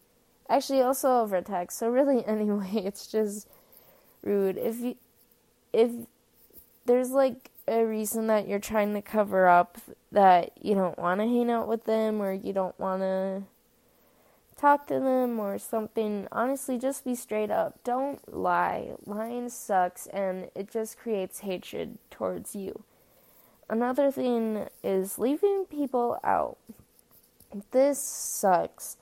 Actually, 0.48 0.80
also 0.80 1.20
over 1.20 1.40
text. 1.42 1.78
So 1.78 1.88
really, 1.88 2.24
anyway, 2.26 2.70
it's 2.74 3.06
just 3.06 3.46
rude. 4.22 4.56
If 4.56 4.80
you 4.80 4.96
if 5.72 5.92
there's 6.86 7.10
like 7.10 7.50
a 7.68 7.84
reason 7.84 8.26
that 8.26 8.48
you're 8.48 8.58
trying 8.58 8.94
to 8.94 9.02
cover 9.02 9.48
up 9.48 9.78
that 10.10 10.52
you 10.60 10.74
don't 10.74 10.98
want 10.98 11.20
to 11.20 11.26
hang 11.26 11.50
out 11.50 11.68
with 11.68 11.84
them 11.84 12.20
or 12.20 12.32
you 12.32 12.52
don't 12.52 12.78
want 12.78 13.02
to 13.02 13.42
talk 14.62 14.86
to 14.86 14.94
them 14.94 15.40
or 15.40 15.58
something, 15.58 16.28
honestly, 16.30 16.78
just 16.78 17.04
be 17.04 17.14
straight 17.14 17.50
up. 17.50 17.82
Don't 17.82 18.32
lie. 18.32 18.92
Lying 19.04 19.48
sucks 19.48 20.06
and 20.06 20.50
it 20.54 20.70
just 20.70 20.98
creates 20.98 21.40
hatred 21.40 21.98
towards 22.10 22.54
you. 22.54 22.84
Another 23.68 24.10
thing 24.10 24.68
is 24.84 25.18
leaving 25.18 25.64
people 25.68 26.18
out. 26.22 26.58
This 27.72 28.00
sucks. 28.00 28.96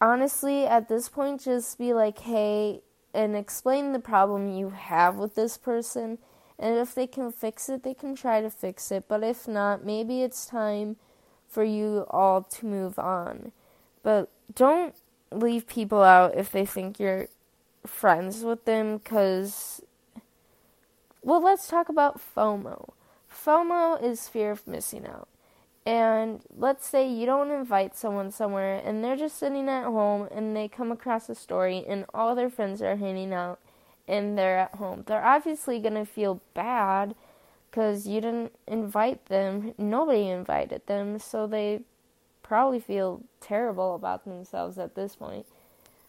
Honestly, 0.00 0.66
at 0.66 0.88
this 0.88 1.08
point, 1.08 1.42
just 1.42 1.78
be 1.78 1.94
like, 1.94 2.18
hey, 2.18 2.82
and 3.14 3.36
explain 3.36 3.92
the 3.92 4.00
problem 4.00 4.48
you 4.48 4.70
have 4.70 5.16
with 5.16 5.34
this 5.34 5.56
person. 5.56 6.18
And 6.58 6.78
if 6.78 6.94
they 6.94 7.06
can 7.06 7.32
fix 7.32 7.68
it, 7.68 7.82
they 7.82 7.94
can 7.94 8.14
try 8.14 8.40
to 8.40 8.50
fix 8.50 8.92
it. 8.92 9.04
But 9.08 9.22
if 9.22 9.48
not, 9.48 9.84
maybe 9.84 10.22
it's 10.22 10.46
time 10.46 10.96
for 11.48 11.64
you 11.64 12.06
all 12.10 12.42
to 12.42 12.66
move 12.66 12.98
on. 12.98 13.52
But 14.02 14.30
don't 14.54 14.94
leave 15.32 15.66
people 15.66 16.02
out 16.02 16.36
if 16.36 16.50
they 16.50 16.64
think 16.64 16.98
you're 16.98 17.28
friends 17.86 18.42
with 18.42 18.64
them 18.64 18.96
because 18.96 19.82
well 21.22 21.42
let's 21.42 21.68
talk 21.68 21.88
about 21.88 22.20
FOMO. 22.34 22.90
FOMO 23.30 24.02
is 24.02 24.28
fear 24.28 24.50
of 24.50 24.66
missing 24.66 25.06
out. 25.06 25.28
And 25.86 26.40
let's 26.56 26.86
say 26.86 27.06
you 27.06 27.26
don't 27.26 27.50
invite 27.50 27.94
someone 27.94 28.30
somewhere 28.30 28.80
and 28.82 29.04
they're 29.04 29.16
just 29.16 29.38
sitting 29.38 29.68
at 29.68 29.84
home 29.84 30.28
and 30.34 30.56
they 30.56 30.66
come 30.66 30.90
across 30.90 31.28
a 31.28 31.34
story 31.34 31.84
and 31.86 32.06
all 32.14 32.34
their 32.34 32.48
friends 32.48 32.80
are 32.80 32.96
hanging 32.96 33.34
out 33.34 33.58
and 34.06 34.36
they're 34.36 34.58
at 34.58 34.74
home. 34.74 35.04
They're 35.06 35.24
obviously 35.24 35.80
going 35.80 35.94
to 35.94 36.04
feel 36.04 36.40
bad 36.54 37.14
because 37.70 38.06
you 38.06 38.20
didn't 38.20 38.52
invite 38.66 39.26
them. 39.26 39.74
Nobody 39.78 40.28
invited 40.28 40.86
them, 40.86 41.18
so 41.18 41.46
they 41.46 41.80
probably 42.42 42.80
feel 42.80 43.22
terrible 43.40 43.94
about 43.94 44.24
themselves 44.24 44.78
at 44.78 44.94
this 44.94 45.16
point. 45.16 45.46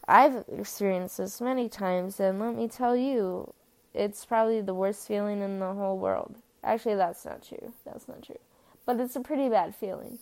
I've 0.07 0.45
experienced 0.47 1.17
this 1.17 1.41
many 1.41 1.67
times, 1.67 2.19
and 2.19 2.39
let 2.39 2.55
me 2.55 2.67
tell 2.67 2.95
you, 2.95 3.53
it's 3.93 4.25
probably 4.25 4.61
the 4.61 4.73
worst 4.73 5.07
feeling 5.07 5.41
in 5.41 5.59
the 5.59 5.73
whole 5.73 5.97
world. 5.97 6.35
Actually, 6.63 6.95
that's 6.95 7.25
not 7.25 7.41
true. 7.47 7.73
That's 7.85 8.07
not 8.07 8.21
true. 8.21 8.39
But 8.85 8.99
it's 8.99 9.15
a 9.15 9.21
pretty 9.21 9.49
bad 9.49 9.73
feeling. 9.73 10.19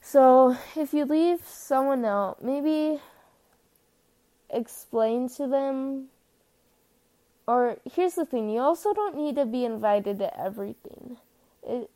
So, 0.00 0.56
if 0.76 0.94
you 0.94 1.04
leave 1.04 1.40
someone 1.44 2.04
out, 2.04 2.44
maybe 2.44 3.00
explain 4.50 5.28
to 5.30 5.46
them. 5.46 6.08
Or, 7.48 7.78
here's 7.90 8.14
the 8.14 8.26
thing 8.26 8.50
you 8.50 8.60
also 8.60 8.92
don't 8.92 9.16
need 9.16 9.36
to 9.36 9.46
be 9.46 9.64
invited 9.64 10.18
to 10.18 10.38
everything. 10.38 11.16
It, 11.66 11.88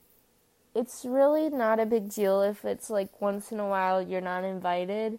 it's 0.75 1.05
really 1.05 1.51
not 1.51 1.79
a 1.79 1.85
big 1.85 2.09
deal 2.09 2.41
if 2.41 2.65
it's 2.65 2.89
like 2.89 3.21
once 3.21 3.53
in 3.53 3.61
a 3.61 3.69
while 3.69 4.01
you're 4.01 4.23
not 4.23 4.45
invited. 4.45 5.19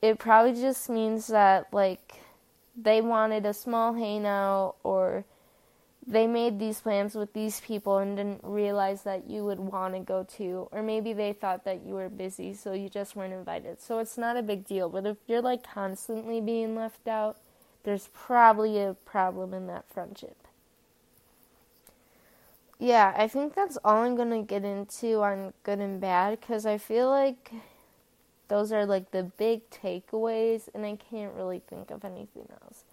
It 0.00 0.20
probably 0.20 0.52
just 0.52 0.88
means 0.88 1.26
that 1.26 1.66
like 1.72 2.20
they 2.80 3.00
wanted 3.00 3.44
a 3.46 3.52
small 3.52 3.94
hangout 3.94 4.76
or 4.84 5.24
they 6.06 6.28
made 6.28 6.60
these 6.60 6.80
plans 6.80 7.16
with 7.16 7.32
these 7.32 7.58
people 7.58 7.98
and 7.98 8.16
didn't 8.16 8.42
realize 8.44 9.02
that 9.02 9.28
you 9.28 9.44
would 9.44 9.58
want 9.58 9.92
to 9.94 9.98
go 9.98 10.24
to 10.36 10.68
or 10.70 10.84
maybe 10.84 11.12
they 11.12 11.32
thought 11.32 11.64
that 11.64 11.84
you 11.84 11.94
were 11.94 12.08
busy 12.08 12.54
so 12.54 12.74
you 12.74 12.88
just 12.88 13.16
weren't 13.16 13.34
invited. 13.34 13.82
So 13.82 13.98
it's 13.98 14.16
not 14.16 14.36
a 14.36 14.42
big 14.42 14.68
deal, 14.68 14.88
but 14.88 15.04
if 15.04 15.16
you're 15.26 15.42
like 15.42 15.64
constantly 15.64 16.40
being 16.40 16.76
left 16.76 17.08
out, 17.08 17.38
there's 17.84 18.08
probably 18.12 18.78
a 18.82 18.94
problem 19.04 19.54
in 19.54 19.66
that 19.66 19.84
friendship 19.88 20.48
yeah, 22.78 23.12
I 23.16 23.26
think 23.26 23.54
that's 23.54 23.76
all 23.84 24.04
I'm 24.04 24.14
going 24.14 24.30
to 24.30 24.46
get 24.46 24.64
into 24.64 25.22
on 25.22 25.52
good 25.64 25.80
and 25.80 26.00
bad 26.00 26.40
because 26.40 26.64
I 26.64 26.78
feel 26.78 27.10
like 27.10 27.52
those 28.46 28.72
are 28.72 28.86
like 28.86 29.10
the 29.10 29.24
big 29.24 29.68
takeaways 29.70 30.68
and 30.72 30.86
I 30.86 30.96
can't 30.96 31.34
really 31.34 31.60
think 31.68 31.90
of 31.90 32.04
anything 32.04 32.48
else. 32.62 32.84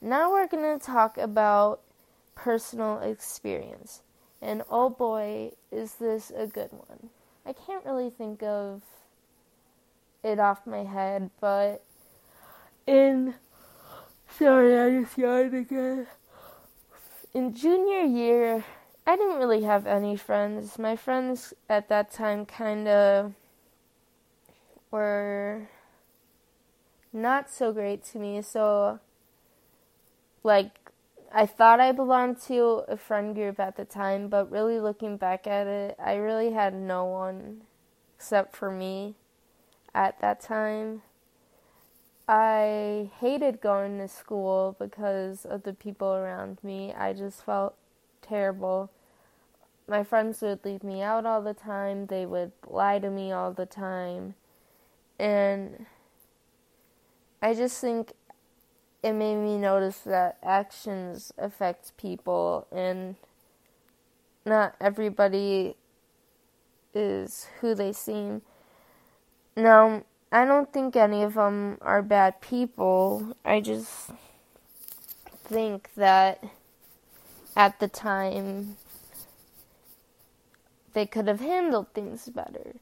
Now 0.00 0.30
we're 0.30 0.46
going 0.46 0.78
to 0.78 0.84
talk 0.84 1.16
about 1.16 1.80
personal 2.34 2.98
experience. 2.98 4.02
And 4.42 4.62
oh 4.68 4.90
boy, 4.90 5.52
is 5.70 5.94
this 5.94 6.30
a 6.36 6.46
good 6.46 6.72
one. 6.72 7.08
I 7.46 7.54
can't 7.54 7.86
really 7.86 8.10
think 8.10 8.42
of 8.42 8.82
it 10.22 10.38
off 10.38 10.66
my 10.66 10.84
head, 10.84 11.30
but 11.40 11.82
in 12.86 13.34
sorry, 14.38 14.78
I 14.78 15.00
just 15.02 15.18
yawned 15.18 15.54
again. 15.54 16.06
In 17.34 17.54
junior 17.54 18.02
year, 18.02 18.64
I 19.06 19.16
didn't 19.16 19.38
really 19.38 19.62
have 19.62 19.86
any 19.86 20.16
friends. 20.16 20.78
My 20.78 20.96
friends 20.96 21.54
at 21.68 21.88
that 21.88 22.10
time 22.10 22.46
kind 22.46 22.88
of 22.88 23.32
were 24.90 25.68
not 27.12 27.50
so 27.50 27.72
great 27.72 28.04
to 28.04 28.18
me. 28.18 28.42
So, 28.42 29.00
like, 30.42 30.78
I 31.34 31.46
thought 31.46 31.80
I 31.80 31.92
belonged 31.92 32.40
to 32.42 32.84
a 32.88 32.96
friend 32.96 33.34
group 33.34 33.58
at 33.58 33.76
the 33.76 33.84
time, 33.84 34.28
but 34.28 34.50
really 34.50 34.78
looking 34.78 35.16
back 35.16 35.46
at 35.46 35.66
it, 35.66 35.96
I 35.98 36.14
really 36.14 36.52
had 36.52 36.74
no 36.74 37.04
one 37.04 37.62
except 38.16 38.54
for 38.54 38.70
me 38.70 39.14
at 39.94 40.20
that 40.20 40.40
time. 40.40 41.02
I 42.28 43.10
hated 43.20 43.60
going 43.60 43.98
to 43.98 44.08
school 44.08 44.76
because 44.78 45.44
of 45.44 45.64
the 45.64 45.72
people 45.72 46.14
around 46.14 46.58
me. 46.62 46.92
I 46.92 47.12
just 47.12 47.44
felt 47.44 47.74
terrible. 48.20 48.90
My 49.88 50.04
friends 50.04 50.40
would 50.40 50.64
leave 50.64 50.84
me 50.84 51.02
out 51.02 51.26
all 51.26 51.42
the 51.42 51.54
time, 51.54 52.06
they 52.06 52.24
would 52.24 52.52
lie 52.66 52.98
to 53.00 53.10
me 53.10 53.32
all 53.32 53.52
the 53.52 53.66
time. 53.66 54.34
And 55.18 55.86
I 57.42 57.54
just 57.54 57.80
think 57.80 58.12
it 59.02 59.12
made 59.12 59.36
me 59.36 59.58
notice 59.58 59.98
that 59.98 60.38
actions 60.42 61.32
affect 61.36 61.96
people 61.96 62.68
and 62.70 63.16
not 64.46 64.76
everybody 64.80 65.76
is 66.94 67.48
who 67.60 67.74
they 67.74 67.92
seem. 67.92 68.42
Now, 69.56 70.04
I 70.32 70.46
don't 70.46 70.72
think 70.72 70.96
any 70.96 71.22
of 71.22 71.34
them 71.34 71.76
are 71.82 72.00
bad 72.00 72.40
people. 72.40 73.36
I 73.44 73.60
just 73.60 74.10
think 75.44 75.90
that 75.94 76.42
at 77.54 77.78
the 77.78 77.88
time 77.88 78.78
they 80.94 81.04
could 81.04 81.28
have 81.28 81.40
handled 81.40 81.92
things 81.92 82.30
better. 82.30 82.76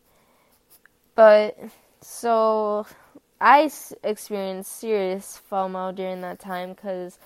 But 1.16 1.58
so 2.00 2.86
I 3.40 3.68
experienced 4.04 4.72
serious 4.76 5.40
FOMO 5.50 5.94
during 5.94 6.20
that 6.20 6.38
time 6.38 6.74
because 6.74 7.18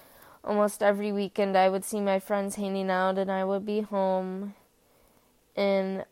almost 0.43 0.83
every 0.83 1.13
weekend 1.13 1.57
I 1.57 1.69
would 1.69 1.85
see 1.85 2.01
my 2.01 2.19
friends 2.19 2.55
hanging 2.55 2.91
out 2.91 3.19
and 3.19 3.31
I 3.31 3.45
would 3.45 3.67
be 3.67 3.83
home. 3.83 4.55
And, 5.55 6.07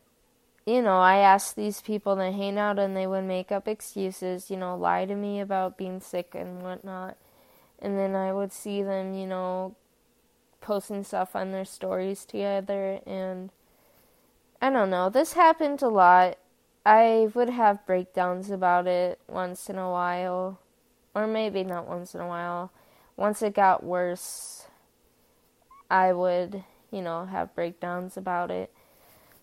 you 0.65 0.81
know, 0.81 0.99
I 0.99 1.17
asked 1.17 1.55
these 1.55 1.81
people 1.81 2.15
to 2.15 2.31
hang 2.31 2.57
out 2.57 2.79
and 2.79 2.95
they 2.95 3.07
would 3.07 3.25
make 3.25 3.51
up 3.51 3.67
excuses, 3.67 4.49
you 4.49 4.57
know, 4.57 4.75
lie 4.77 5.05
to 5.05 5.15
me 5.15 5.41
about 5.41 5.77
being 5.77 5.99
sick 5.99 6.33
and 6.33 6.61
whatnot. 6.61 7.17
And 7.79 7.97
then 7.97 8.15
I 8.15 8.31
would 8.31 8.53
see 8.53 8.81
them, 8.81 9.13
you 9.13 9.27
know, 9.27 9.75
posting 10.61 11.03
stuff 11.03 11.35
on 11.35 11.51
their 11.51 11.65
stories 11.65 12.23
together 12.23 13.01
and 13.05 13.49
I 14.61 14.69
don't 14.69 14.89
know. 14.89 15.09
This 15.09 15.33
happened 15.33 15.81
a 15.81 15.89
lot. 15.89 16.37
I 16.85 17.29
would 17.33 17.49
have 17.49 17.85
breakdowns 17.85 18.49
about 18.49 18.87
it 18.87 19.19
once 19.27 19.69
in 19.69 19.77
a 19.77 19.91
while 19.91 20.59
or 21.13 21.27
maybe 21.27 21.65
not 21.65 21.87
once 21.87 22.15
in 22.15 22.21
a 22.21 22.27
while. 22.27 22.71
Once 23.17 23.41
it 23.41 23.53
got 23.53 23.83
worse, 23.83 24.67
I 25.89 26.13
would, 26.13 26.63
you 26.89 27.01
know, 27.01 27.25
have 27.25 27.53
breakdowns 27.53 28.15
about 28.15 28.49
it. 28.49 28.73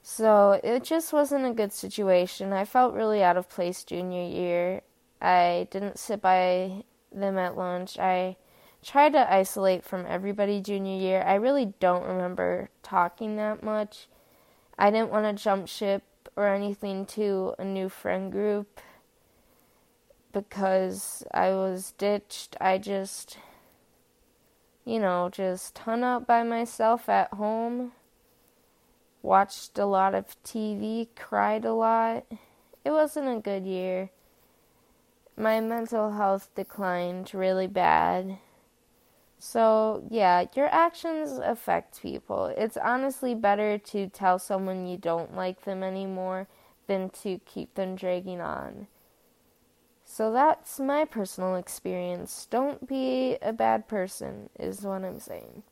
So 0.02 0.60
it 0.64 0.84
just 0.84 1.12
wasn't 1.12 1.46
a 1.46 1.52
good 1.52 1.72
situation. 1.72 2.52
I 2.52 2.64
felt 2.64 2.94
really 2.94 3.22
out 3.22 3.36
of 3.36 3.48
place 3.48 3.84
junior 3.84 4.24
year. 4.24 4.82
I 5.20 5.68
didn't 5.70 5.98
sit 5.98 6.22
by 6.22 6.84
them 7.12 7.36
at 7.38 7.56
lunch. 7.56 7.98
I 7.98 8.36
tried 8.82 9.12
to 9.12 9.32
isolate 9.32 9.84
from 9.84 10.06
everybody 10.08 10.60
junior 10.60 10.98
year. 10.98 11.22
I 11.22 11.34
really 11.34 11.74
don't 11.80 12.06
remember 12.06 12.70
talking 12.82 13.36
that 13.36 13.62
much. 13.62 14.08
I 14.78 14.90
didn't 14.90 15.10
want 15.10 15.36
to 15.36 15.42
jump 15.42 15.68
ship 15.68 16.02
or 16.36 16.48
anything 16.48 17.04
to 17.04 17.54
a 17.58 17.64
new 17.64 17.88
friend 17.88 18.32
group 18.32 18.80
because 20.32 21.22
I 21.34 21.50
was 21.50 21.92
ditched. 21.98 22.56
I 22.60 22.78
just, 22.78 23.36
you 24.84 24.98
know, 24.98 25.28
just 25.30 25.76
hung 25.78 26.02
out 26.02 26.26
by 26.26 26.42
myself 26.42 27.08
at 27.08 27.34
home, 27.34 27.92
watched 29.22 29.78
a 29.78 29.87
lot 29.87 30.14
of 30.14 30.42
TV, 30.42 31.09
cried 31.16 31.64
a 31.64 31.72
lot. 31.72 32.24
It 32.85 32.90
wasn't 32.90 33.28
a 33.28 33.40
good 33.40 33.66
year. 33.66 34.11
My 35.37 35.61
mental 35.61 36.12
health 36.12 36.50
declined 36.54 37.33
really 37.35 37.66
bad. 37.66 38.38
So, 39.38 40.04
yeah, 40.11 40.44
your 40.54 40.66
actions 40.66 41.38
affect 41.38 42.02
people. 42.02 42.52
It's 42.59 42.76
honestly 42.76 43.35
better 43.35 43.78
to 43.78 44.06
tell 44.09 44.38
someone 44.38 44.87
you 44.87 44.98
don't 44.98 45.35
like 45.35 45.64
them 45.64 45.83
anymore 45.83 46.46
than 46.87 47.09
to 47.22 47.40
keep 47.46 47.74
them 47.74 47.96
dragging 47.96 48.42
on. 48.42 48.87
So, 50.04 50.30
that's 50.30 50.78
my 50.78 51.06
personal 51.06 51.56
experience. 51.56 52.46
Don't 52.50 52.87
be 52.87 53.38
a 53.40 53.54
bad 53.54 53.88
person, 53.88 54.50
is 54.59 54.83
what 54.83 55.04
I'm 55.04 55.20
saying. 55.20 55.62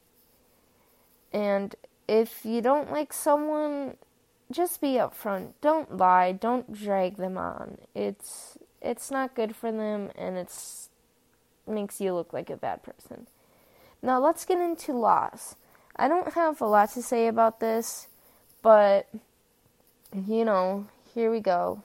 And 1.30 1.74
if 2.08 2.44
you 2.44 2.62
don't 2.62 2.90
like 2.90 3.12
someone, 3.12 3.96
just 4.50 4.80
be 4.80 4.94
upfront. 4.94 5.52
Don't 5.60 5.96
lie. 5.96 6.32
Don't 6.32 6.72
drag 6.72 7.16
them 7.16 7.36
on. 7.36 7.78
It's 7.94 8.56
it's 8.80 9.10
not 9.10 9.34
good 9.34 9.54
for 9.54 9.70
them 9.70 10.10
and 10.16 10.36
it's 10.36 10.88
makes 11.66 12.00
you 12.00 12.14
look 12.14 12.32
like 12.32 12.48
a 12.48 12.56
bad 12.56 12.82
person. 12.82 13.26
Now 14.02 14.18
let's 14.20 14.44
get 14.44 14.58
into 14.58 14.92
loss. 14.92 15.56
I 15.96 16.08
don't 16.08 16.32
have 16.34 16.60
a 16.60 16.66
lot 16.66 16.92
to 16.92 17.02
say 17.02 17.26
about 17.26 17.60
this, 17.60 18.06
but 18.62 19.08
you 20.14 20.44
know, 20.44 20.86
here 21.14 21.30
we 21.30 21.40
go. 21.40 21.82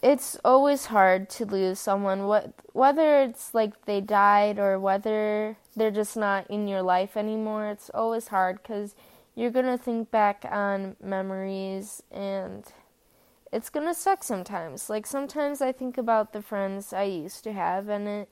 It's 0.00 0.38
always 0.44 0.86
hard 0.86 1.28
to 1.30 1.44
lose 1.44 1.80
someone, 1.80 2.26
what 2.26 2.52
whether 2.72 3.22
it's 3.22 3.52
like 3.52 3.86
they 3.86 4.00
died 4.00 4.60
or 4.60 4.78
whether 4.78 5.56
they're 5.78 5.90
just 5.90 6.16
not 6.16 6.50
in 6.50 6.68
your 6.68 6.82
life 6.82 7.16
anymore. 7.16 7.68
It's 7.68 7.90
always 7.90 8.28
hard 8.28 8.62
cuz 8.62 8.94
you're 9.34 9.50
going 9.50 9.66
to 9.66 9.78
think 9.78 10.10
back 10.10 10.44
on 10.50 10.96
memories 11.00 12.02
and 12.10 12.64
it's 13.52 13.70
going 13.70 13.86
to 13.86 13.94
suck 13.94 14.24
sometimes. 14.24 14.90
Like 14.90 15.06
sometimes 15.06 15.62
I 15.62 15.72
think 15.72 15.96
about 15.96 16.32
the 16.32 16.42
friends 16.42 16.92
I 16.92 17.04
used 17.04 17.44
to 17.44 17.52
have 17.52 17.88
and 17.88 18.08
it 18.08 18.28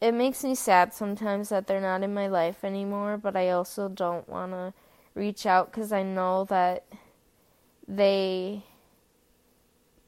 it 0.00 0.12
makes 0.12 0.44
me 0.44 0.54
sad 0.54 0.94
sometimes 0.94 1.48
that 1.48 1.66
they're 1.66 1.80
not 1.80 2.02
in 2.02 2.14
my 2.14 2.28
life 2.28 2.64
anymore, 2.64 3.16
but 3.16 3.36
I 3.36 3.50
also 3.50 3.88
don't 3.88 4.28
want 4.28 4.52
to 4.52 4.72
reach 5.14 5.44
out 5.44 5.70
because 5.70 5.92
I 5.92 6.04
know 6.04 6.44
that 6.44 6.84
they 7.86 8.62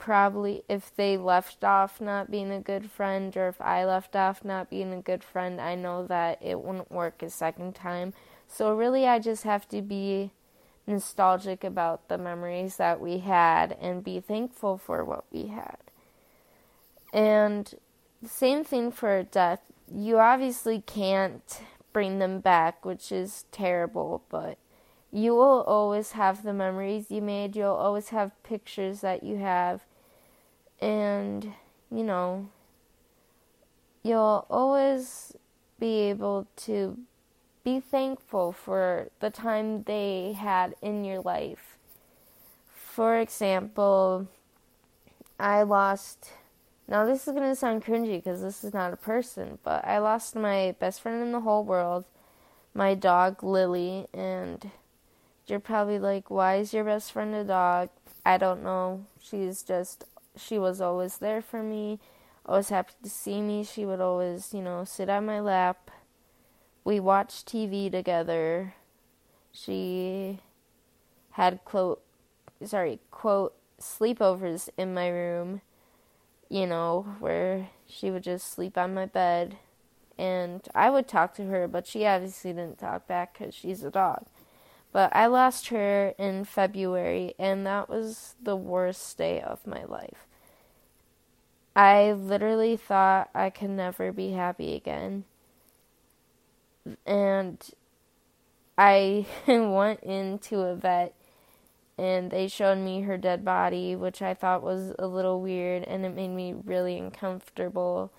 probably, 0.00 0.64
if 0.68 0.92
they 0.96 1.16
left 1.16 1.62
off 1.62 2.00
not 2.00 2.28
being 2.28 2.50
a 2.50 2.58
good 2.60 2.90
friend, 2.90 3.36
or 3.36 3.46
if 3.46 3.60
I 3.60 3.84
left 3.84 4.16
off 4.16 4.44
not 4.44 4.68
being 4.68 4.92
a 4.92 5.00
good 5.00 5.22
friend, 5.22 5.60
I 5.60 5.76
know 5.76 6.04
that 6.06 6.38
it 6.42 6.60
wouldn't 6.60 6.90
work 6.90 7.22
a 7.22 7.30
second 7.30 7.76
time. 7.76 8.12
So, 8.48 8.74
really, 8.74 9.06
I 9.06 9.20
just 9.20 9.44
have 9.44 9.68
to 9.68 9.80
be 9.80 10.32
nostalgic 10.86 11.62
about 11.62 12.08
the 12.08 12.18
memories 12.18 12.78
that 12.78 13.00
we 13.00 13.18
had 13.18 13.76
and 13.80 14.02
be 14.02 14.18
thankful 14.18 14.76
for 14.76 15.04
what 15.04 15.24
we 15.30 15.46
had. 15.46 15.76
And 17.12 17.72
the 18.20 18.28
same 18.28 18.64
thing 18.64 18.90
for 18.90 19.22
death 19.22 19.60
you 19.92 20.18
obviously 20.18 20.82
can't 20.86 21.62
bring 21.92 22.18
them 22.18 22.40
back, 22.40 22.84
which 22.84 23.10
is 23.10 23.44
terrible, 23.50 24.22
but 24.28 24.58
you 25.12 25.34
will 25.34 25.62
always 25.62 26.12
have 26.12 26.44
the 26.44 26.52
memories 26.52 27.10
you 27.10 27.20
made. 27.20 27.56
You'll 27.56 27.74
always 27.74 28.10
have 28.10 28.40
pictures 28.42 29.00
that 29.00 29.24
you 29.24 29.38
have. 29.38 29.84
And, 30.80 31.52
you 31.90 32.02
know, 32.02 32.48
you'll 34.02 34.46
always 34.48 35.36
be 35.78 36.00
able 36.10 36.46
to 36.56 36.98
be 37.64 37.80
thankful 37.80 38.52
for 38.52 39.08
the 39.20 39.30
time 39.30 39.82
they 39.82 40.32
had 40.32 40.74
in 40.80 41.04
your 41.04 41.20
life. 41.20 41.76
For 42.74 43.18
example, 43.18 44.28
I 45.38 45.62
lost 45.62 46.30
now, 46.90 47.04
this 47.06 47.28
is 47.28 47.32
going 47.32 47.48
to 47.48 47.54
sound 47.54 47.84
cringy 47.84 48.16
because 48.16 48.42
this 48.42 48.64
is 48.64 48.74
not 48.74 48.92
a 48.92 48.96
person, 48.96 49.60
but 49.62 49.84
I 49.84 49.98
lost 49.98 50.34
my 50.34 50.74
best 50.80 51.00
friend 51.00 51.22
in 51.22 51.30
the 51.30 51.38
whole 51.38 51.62
world, 51.62 52.04
my 52.74 52.96
dog 52.96 53.44
Lily, 53.44 54.08
and 54.12 54.72
you're 55.46 55.60
probably 55.60 56.00
like, 56.00 56.32
why 56.32 56.56
is 56.56 56.74
your 56.74 56.82
best 56.82 57.12
friend 57.12 57.32
a 57.32 57.44
dog? 57.44 57.90
I 58.26 58.38
don't 58.38 58.64
know. 58.64 59.06
She's 59.22 59.62
just, 59.62 60.04
she 60.40 60.58
was 60.58 60.80
always 60.80 61.18
there 61.18 61.42
for 61.42 61.62
me, 61.62 61.98
always 62.46 62.68
happy 62.70 62.94
to 63.02 63.10
see 63.10 63.40
me. 63.40 63.64
She 63.64 63.84
would 63.84 64.00
always, 64.00 64.52
you 64.54 64.62
know, 64.62 64.84
sit 64.84 65.08
on 65.08 65.26
my 65.26 65.40
lap. 65.40 65.90
We 66.84 67.00
watched 67.00 67.46
TV 67.46 67.90
together. 67.90 68.74
She 69.52 70.40
had 71.32 71.64
quote, 71.64 72.02
sorry, 72.64 73.00
quote, 73.10 73.54
sleepovers 73.80 74.68
in 74.76 74.94
my 74.94 75.08
room 75.08 75.60
you 76.50 76.66
know, 76.66 77.06
where 77.20 77.68
she 77.86 78.10
would 78.10 78.24
just 78.24 78.52
sleep 78.52 78.76
on 78.76 78.92
my 78.92 79.06
bed 79.06 79.56
and 80.18 80.68
I 80.74 80.90
would 80.90 81.08
talk 81.08 81.32
to 81.36 81.46
her, 81.46 81.66
but 81.66 81.86
she 81.86 82.04
obviously 82.04 82.52
didn't 82.52 82.78
talk 82.78 83.06
back 83.06 83.38
because 83.38 83.54
she's 83.54 83.82
a 83.82 83.90
dog. 83.90 84.26
But 84.92 85.14
I 85.16 85.26
lost 85.26 85.68
her 85.68 86.12
in 86.18 86.44
February, 86.44 87.34
and 87.38 87.64
that 87.64 87.88
was 87.88 88.34
the 88.42 88.56
worst 88.56 89.16
day 89.16 89.40
of 89.40 89.66
my 89.66 89.84
life. 89.84 90.26
I 91.80 92.12
literally 92.12 92.76
thought 92.76 93.30
I 93.34 93.48
could 93.48 93.70
never 93.70 94.12
be 94.12 94.32
happy 94.32 94.74
again. 94.74 95.24
And 97.06 97.56
I 98.76 99.24
went 99.48 100.00
into 100.00 100.60
a 100.60 100.74
vet 100.76 101.14
and 101.96 102.30
they 102.30 102.48
showed 102.48 102.76
me 102.76 103.00
her 103.00 103.16
dead 103.16 103.46
body, 103.46 103.96
which 103.96 104.20
I 104.20 104.34
thought 104.34 104.62
was 104.62 104.92
a 104.98 105.06
little 105.06 105.40
weird 105.40 105.84
and 105.84 106.04
it 106.04 106.14
made 106.14 106.28
me 106.28 106.52
really 106.52 106.98
uncomfortable. 106.98 108.12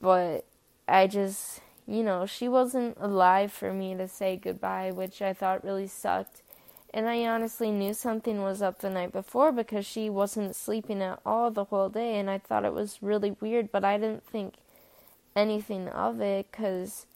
But 0.00 0.44
I 0.86 1.08
just, 1.08 1.62
you 1.84 2.04
know, 2.04 2.26
she 2.26 2.46
wasn't 2.46 2.96
alive 3.00 3.50
for 3.50 3.72
me 3.72 3.96
to 3.96 4.06
say 4.06 4.36
goodbye, 4.36 4.92
which 4.92 5.20
I 5.20 5.32
thought 5.32 5.64
really 5.64 5.88
sucked. 5.88 6.42
And 6.94 7.08
I 7.08 7.26
honestly 7.26 7.70
knew 7.70 7.94
something 7.94 8.42
was 8.42 8.60
up 8.60 8.80
the 8.80 8.90
night 8.90 9.12
before 9.12 9.50
because 9.50 9.86
she 9.86 10.10
wasn't 10.10 10.54
sleeping 10.54 11.00
at 11.00 11.20
all 11.24 11.50
the 11.50 11.64
whole 11.64 11.88
day, 11.88 12.18
and 12.18 12.28
I 12.28 12.38
thought 12.38 12.66
it 12.66 12.74
was 12.74 13.02
really 13.02 13.34
weird, 13.40 13.72
but 13.72 13.84
I 13.84 13.96
didn't 13.96 14.26
think 14.26 14.54
anything 15.34 15.88
of 15.88 16.20
it 16.20 16.50
because 16.50 17.06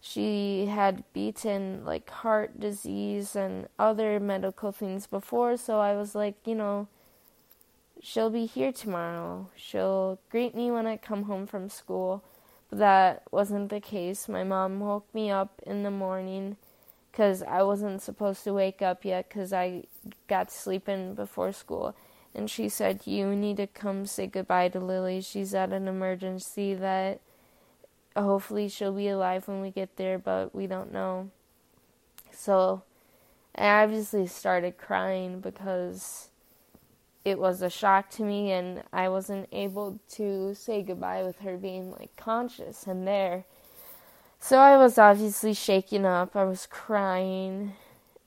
she 0.00 0.66
had 0.66 1.02
beaten 1.12 1.84
like 1.84 2.08
heart 2.10 2.60
disease 2.60 3.34
and 3.34 3.66
other 3.78 4.20
medical 4.20 4.70
things 4.70 5.06
before, 5.08 5.56
so 5.56 5.80
I 5.80 5.94
was 5.94 6.14
like, 6.14 6.36
you 6.44 6.54
know, 6.54 6.86
she'll 8.04 8.30
be 8.30 8.46
here 8.46 8.70
tomorrow. 8.70 9.48
She'll 9.56 10.20
greet 10.30 10.54
me 10.54 10.70
when 10.70 10.86
I 10.86 10.96
come 10.96 11.24
home 11.24 11.46
from 11.46 11.68
school. 11.70 12.22
But 12.68 12.78
that 12.78 13.22
wasn't 13.30 13.70
the 13.70 13.80
case. 13.80 14.28
My 14.28 14.44
mom 14.44 14.78
woke 14.80 15.12
me 15.14 15.30
up 15.30 15.60
in 15.66 15.82
the 15.82 15.90
morning 15.90 16.56
because 17.14 17.44
I 17.44 17.62
wasn't 17.62 18.02
supposed 18.02 18.42
to 18.42 18.52
wake 18.52 18.82
up 18.82 19.04
yet 19.04 19.28
because 19.28 19.52
I 19.52 19.84
got 20.26 20.50
sleeping 20.50 21.14
before 21.14 21.52
school. 21.52 21.94
And 22.34 22.50
she 22.50 22.68
said, 22.68 23.06
You 23.06 23.36
need 23.36 23.58
to 23.58 23.68
come 23.68 24.04
say 24.04 24.26
goodbye 24.26 24.70
to 24.70 24.80
Lily. 24.80 25.20
She's 25.20 25.54
at 25.54 25.72
an 25.72 25.86
emergency 25.86 26.74
that 26.74 27.20
hopefully 28.16 28.68
she'll 28.68 28.92
be 28.92 29.06
alive 29.06 29.46
when 29.46 29.60
we 29.60 29.70
get 29.70 29.94
there, 29.94 30.18
but 30.18 30.52
we 30.52 30.66
don't 30.66 30.92
know. 30.92 31.30
So 32.32 32.82
I 33.54 33.84
obviously 33.84 34.26
started 34.26 34.76
crying 34.76 35.38
because 35.38 36.30
it 37.24 37.38
was 37.38 37.62
a 37.62 37.70
shock 37.70 38.10
to 38.10 38.24
me 38.24 38.50
and 38.50 38.82
I 38.92 39.08
wasn't 39.08 39.48
able 39.52 40.00
to 40.14 40.52
say 40.56 40.82
goodbye 40.82 41.22
with 41.22 41.38
her 41.38 41.56
being 41.56 41.92
like 41.92 42.16
conscious 42.16 42.88
and 42.88 43.06
there. 43.06 43.44
So 44.44 44.58
I 44.58 44.76
was 44.76 44.98
obviously 44.98 45.54
shaking 45.54 46.04
up. 46.04 46.36
I 46.36 46.44
was 46.44 46.66
crying. 46.66 47.72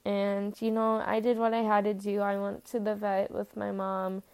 And, 0.04 0.60
you 0.60 0.72
know, 0.72 1.00
I 1.06 1.20
did 1.20 1.38
what 1.38 1.54
I 1.54 1.58
had 1.58 1.84
to 1.84 1.94
do. 1.94 2.18
I 2.18 2.36
went 2.36 2.64
to 2.72 2.80
the 2.80 2.96
vet 2.96 3.30
with 3.30 3.56
my 3.56 3.70
mom, 3.70 4.24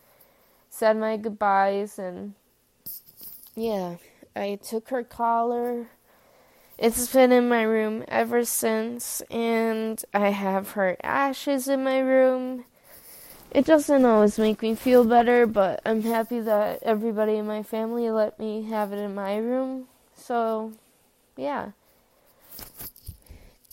said 0.71 0.97
my 0.97 1.19
goodbyes, 1.19 1.99
and 1.99 2.33
yeah, 3.55 3.97
I 4.35 4.59
took 4.63 4.89
her 4.89 5.05
collar. 5.05 5.89
It's 6.79 7.13
been 7.13 7.33
in 7.33 7.51
my 7.51 7.65
room 7.65 8.03
ever 8.09 8.47
since, 8.47 9.21
and 9.31 10.03
I 10.15 10.31
have 10.31 10.71
her 10.71 10.97
ashes 11.03 11.69
in 11.69 11.85
my 11.85 11.99
room. 11.99 12.65
It 13.51 13.67
doesn't 13.67 14.07
always 14.07 14.39
make 14.39 14.63
me 14.63 14.75
feel 14.75 15.05
better, 15.05 15.47
but 15.47 15.83
I'm 15.85 16.01
happy 16.01 16.41
that 16.41 16.83
everybody 16.83 17.35
in 17.35 17.47
my 17.47 17.63
family 17.63 18.11
let 18.11 18.39
me 18.39 18.63
have 18.71 18.91
it 18.95 18.99
in 18.99 19.15
my 19.15 19.37
room. 19.37 19.89
So, 20.17 20.73
yeah. 21.37 21.71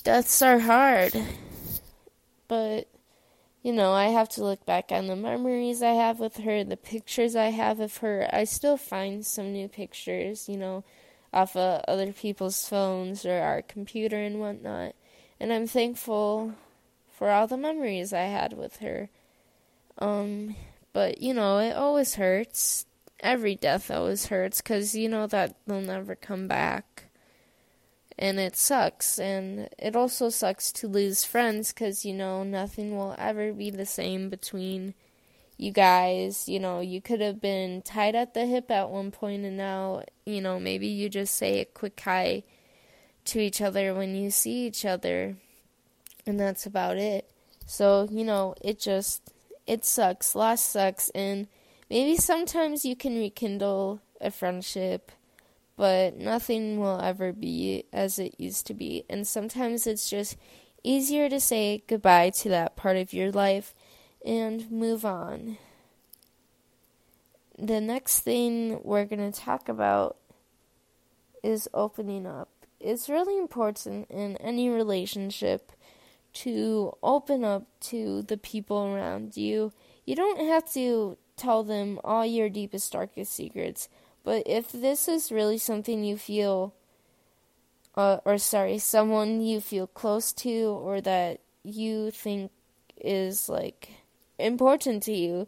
Deaths 0.03 0.41
are 0.41 0.59
hard, 0.59 1.13
but 2.47 2.87
you 3.63 3.71
know, 3.71 3.91
I 3.91 4.05
have 4.05 4.29
to 4.29 4.43
look 4.43 4.65
back 4.65 4.91
on 4.91 5.05
the 5.05 5.15
memories 5.15 5.83
I 5.83 5.91
have 5.91 6.19
with 6.19 6.37
her, 6.37 6.63
the 6.63 6.77
pictures 6.77 7.35
I 7.35 7.49
have 7.49 7.79
of 7.79 7.97
her. 7.97 8.27
I 8.33 8.45
still 8.45 8.77
find 8.77 9.23
some 9.23 9.53
new 9.53 9.67
pictures, 9.67 10.49
you 10.49 10.57
know, 10.57 10.83
off 11.31 11.55
of 11.55 11.83
other 11.87 12.11
people's 12.11 12.67
phones 12.67 13.25
or 13.25 13.39
our 13.39 13.61
computer 13.61 14.17
and 14.17 14.39
whatnot. 14.39 14.95
And 15.39 15.53
I'm 15.53 15.67
thankful 15.67 16.55
for 17.11 17.29
all 17.29 17.45
the 17.45 17.57
memories 17.57 18.13
I 18.13 18.23
had 18.23 18.53
with 18.53 18.77
her. 18.77 19.09
Um, 19.99 20.55
but, 20.91 21.21
you 21.21 21.35
know, 21.35 21.59
it 21.59 21.73
always 21.73 22.15
hurts. 22.15 22.87
Every 23.19 23.55
death 23.55 23.91
always 23.91 24.25
hurts 24.25 24.61
because 24.61 24.95
you 24.95 25.07
know 25.07 25.27
that 25.27 25.55
they'll 25.67 25.81
never 25.81 26.15
come 26.15 26.47
back. 26.47 27.00
And 28.17 28.39
it 28.39 28.55
sucks. 28.55 29.19
And 29.19 29.69
it 29.77 29.95
also 29.95 30.29
sucks 30.29 30.71
to 30.73 30.87
lose 30.87 31.23
friends 31.23 31.71
cuz 31.71 32.05
you 32.05 32.13
know 32.13 32.43
nothing 32.43 32.95
will 32.95 33.15
ever 33.17 33.53
be 33.53 33.69
the 33.69 33.85
same 33.85 34.29
between 34.29 34.93
you 35.57 35.71
guys. 35.71 36.47
You 36.47 36.59
know 36.59 36.79
you 36.79 37.01
could 37.01 37.21
have 37.21 37.41
been 37.41 37.81
tied 37.81 38.15
at 38.15 38.33
the 38.33 38.45
hip 38.45 38.71
at 38.71 38.89
one 38.89 39.11
point 39.11 39.45
and 39.45 39.57
now 39.57 40.03
you 40.25 40.41
know 40.41 40.59
maybe 40.59 40.87
you 40.87 41.09
just 41.09 41.35
say 41.35 41.59
a 41.59 41.65
quick 41.65 41.99
hi 41.99 42.43
to 43.25 43.39
each 43.39 43.61
other 43.61 43.93
when 43.93 44.15
you 44.15 44.31
see 44.31 44.65
each 44.67 44.85
other 44.85 45.37
and 46.25 46.39
that's 46.39 46.65
about 46.65 46.97
it. 46.97 47.29
So 47.65 48.07
you 48.11 48.23
know 48.23 48.55
it 48.61 48.79
just 48.79 49.31
it 49.67 49.85
sucks. 49.85 50.35
Loss 50.35 50.61
sucks. 50.61 51.09
And 51.09 51.47
maybe 51.89 52.17
sometimes 52.17 52.85
you 52.85 52.95
can 52.95 53.17
rekindle 53.17 54.01
a 54.19 54.31
friendship 54.31 55.11
but 55.81 56.15
nothing 56.15 56.79
will 56.79 57.01
ever 57.01 57.33
be 57.33 57.85
as 57.91 58.19
it 58.19 58.35
used 58.37 58.67
to 58.67 58.73
be. 58.75 59.03
And 59.09 59.25
sometimes 59.25 59.87
it's 59.87 60.07
just 60.07 60.37
easier 60.83 61.27
to 61.27 61.39
say 61.39 61.81
goodbye 61.87 62.29
to 62.29 62.49
that 62.49 62.75
part 62.75 62.97
of 62.97 63.13
your 63.13 63.31
life 63.31 63.73
and 64.23 64.69
move 64.69 65.03
on. 65.03 65.57
The 67.57 67.81
next 67.81 68.19
thing 68.19 68.79
we're 68.83 69.05
going 69.05 69.31
to 69.31 69.39
talk 69.39 69.67
about 69.67 70.17
is 71.41 71.67
opening 71.73 72.27
up. 72.27 72.49
It's 72.79 73.09
really 73.09 73.39
important 73.39 74.05
in 74.11 74.37
any 74.37 74.69
relationship 74.69 75.71
to 76.33 76.95
open 77.01 77.43
up 77.43 77.63
to 77.89 78.21
the 78.21 78.37
people 78.37 78.93
around 78.93 79.35
you. 79.35 79.73
You 80.05 80.15
don't 80.15 80.45
have 80.45 80.71
to 80.73 81.17
tell 81.37 81.63
them 81.63 81.99
all 82.03 82.23
your 82.23 82.49
deepest, 82.49 82.93
darkest 82.93 83.33
secrets 83.33 83.89
but 84.23 84.43
if 84.45 84.71
this 84.71 85.07
is 85.07 85.31
really 85.31 85.57
something 85.57 86.03
you 86.03 86.17
feel, 86.17 86.73
uh, 87.95 88.17
or 88.25 88.37
sorry, 88.37 88.77
someone 88.77 89.41
you 89.41 89.59
feel 89.61 89.87
close 89.87 90.31
to 90.33 90.79
or 90.83 91.01
that 91.01 91.41
you 91.63 92.11
think 92.11 92.51
is 92.97 93.49
like 93.49 93.89
important 94.37 95.03
to 95.03 95.13
you, 95.13 95.47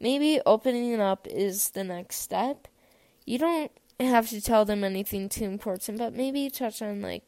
maybe 0.00 0.40
opening 0.44 1.00
up 1.00 1.26
is 1.26 1.70
the 1.70 1.84
next 1.84 2.16
step. 2.16 2.68
You 3.24 3.38
don't 3.38 3.70
have 3.98 4.28
to 4.30 4.40
tell 4.40 4.64
them 4.64 4.84
anything 4.84 5.28
too 5.28 5.44
important, 5.44 5.98
but 5.98 6.14
maybe 6.14 6.50
touch 6.50 6.82
on 6.82 7.02
like 7.02 7.22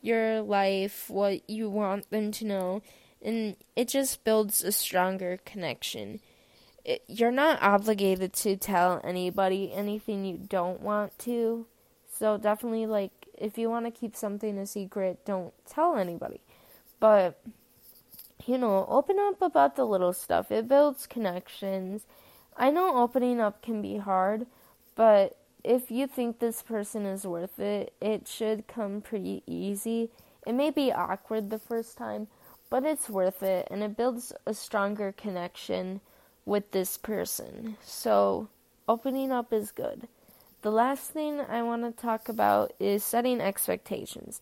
your 0.00 0.40
life, 0.40 1.08
what 1.08 1.48
you 1.48 1.70
want 1.70 2.10
them 2.10 2.32
to 2.32 2.44
know, 2.44 2.82
and 3.20 3.56
it 3.76 3.88
just 3.88 4.24
builds 4.24 4.62
a 4.62 4.72
stronger 4.72 5.38
connection 5.44 6.20
it, 6.84 7.02
you're 7.06 7.30
not 7.30 7.62
obligated 7.62 8.32
to 8.32 8.56
tell 8.56 9.00
anybody 9.04 9.72
anything 9.72 10.24
you 10.24 10.38
don't 10.38 10.80
want 10.80 11.18
to. 11.20 11.66
So 12.18 12.38
definitely 12.38 12.86
like 12.86 13.12
if 13.38 13.58
you 13.58 13.70
want 13.70 13.86
to 13.86 13.90
keep 13.90 14.16
something 14.16 14.58
a 14.58 14.66
secret, 14.66 15.24
don't 15.24 15.52
tell 15.66 15.96
anybody. 15.96 16.40
But 17.00 17.40
you 18.46 18.58
know, 18.58 18.86
open 18.88 19.18
up 19.20 19.40
about 19.40 19.76
the 19.76 19.84
little 19.84 20.12
stuff. 20.12 20.50
It 20.50 20.66
builds 20.68 21.06
connections. 21.06 22.06
I 22.56 22.70
know 22.70 22.96
opening 22.96 23.40
up 23.40 23.62
can 23.62 23.80
be 23.80 23.98
hard, 23.98 24.46
but 24.94 25.36
if 25.64 25.90
you 25.90 26.06
think 26.06 26.38
this 26.38 26.60
person 26.60 27.06
is 27.06 27.24
worth 27.24 27.60
it, 27.60 27.94
it 28.00 28.26
should 28.26 28.66
come 28.66 29.00
pretty 29.00 29.42
easy. 29.46 30.10
It 30.44 30.54
may 30.54 30.70
be 30.70 30.92
awkward 30.92 31.50
the 31.50 31.58
first 31.58 31.96
time, 31.96 32.26
but 32.68 32.84
it's 32.84 33.08
worth 33.08 33.42
it 33.44 33.68
and 33.70 33.82
it 33.82 33.96
builds 33.96 34.32
a 34.44 34.54
stronger 34.54 35.12
connection 35.12 36.00
with 36.44 36.70
this 36.72 36.96
person. 36.96 37.76
So, 37.82 38.48
opening 38.88 39.30
up 39.30 39.52
is 39.52 39.70
good. 39.70 40.08
The 40.62 40.70
last 40.70 41.10
thing 41.10 41.40
I 41.40 41.62
want 41.62 41.82
to 41.84 42.02
talk 42.02 42.28
about 42.28 42.72
is 42.78 43.02
setting 43.04 43.40
expectations. 43.40 44.40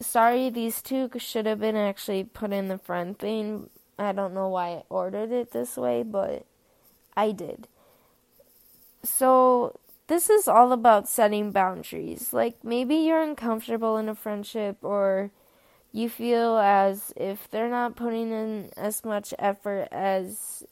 Sorry, 0.00 0.50
these 0.50 0.82
two 0.82 1.10
should 1.16 1.46
have 1.46 1.60
been 1.60 1.76
actually 1.76 2.24
put 2.24 2.52
in 2.52 2.68
the 2.68 2.78
front 2.78 3.18
thing. 3.18 3.70
I 3.98 4.12
don't 4.12 4.34
know 4.34 4.48
why 4.48 4.68
I 4.68 4.82
ordered 4.88 5.32
it 5.32 5.52
this 5.52 5.76
way, 5.76 6.02
but 6.02 6.44
I 7.16 7.32
did. 7.32 7.66
So, 9.02 9.78
this 10.06 10.30
is 10.30 10.48
all 10.48 10.72
about 10.72 11.08
setting 11.08 11.50
boundaries. 11.50 12.32
Like, 12.32 12.62
maybe 12.62 12.96
you're 12.96 13.22
uncomfortable 13.22 13.96
in 13.96 14.08
a 14.08 14.14
friendship 14.14 14.78
or 14.82 15.30
you 15.92 16.08
feel 16.08 16.58
as 16.58 17.12
if 17.16 17.50
they're 17.50 17.70
not 17.70 17.96
putting 17.96 18.30
in 18.30 18.70
as 18.76 19.04
much 19.04 19.32
effort 19.38 19.88
as 19.90 20.64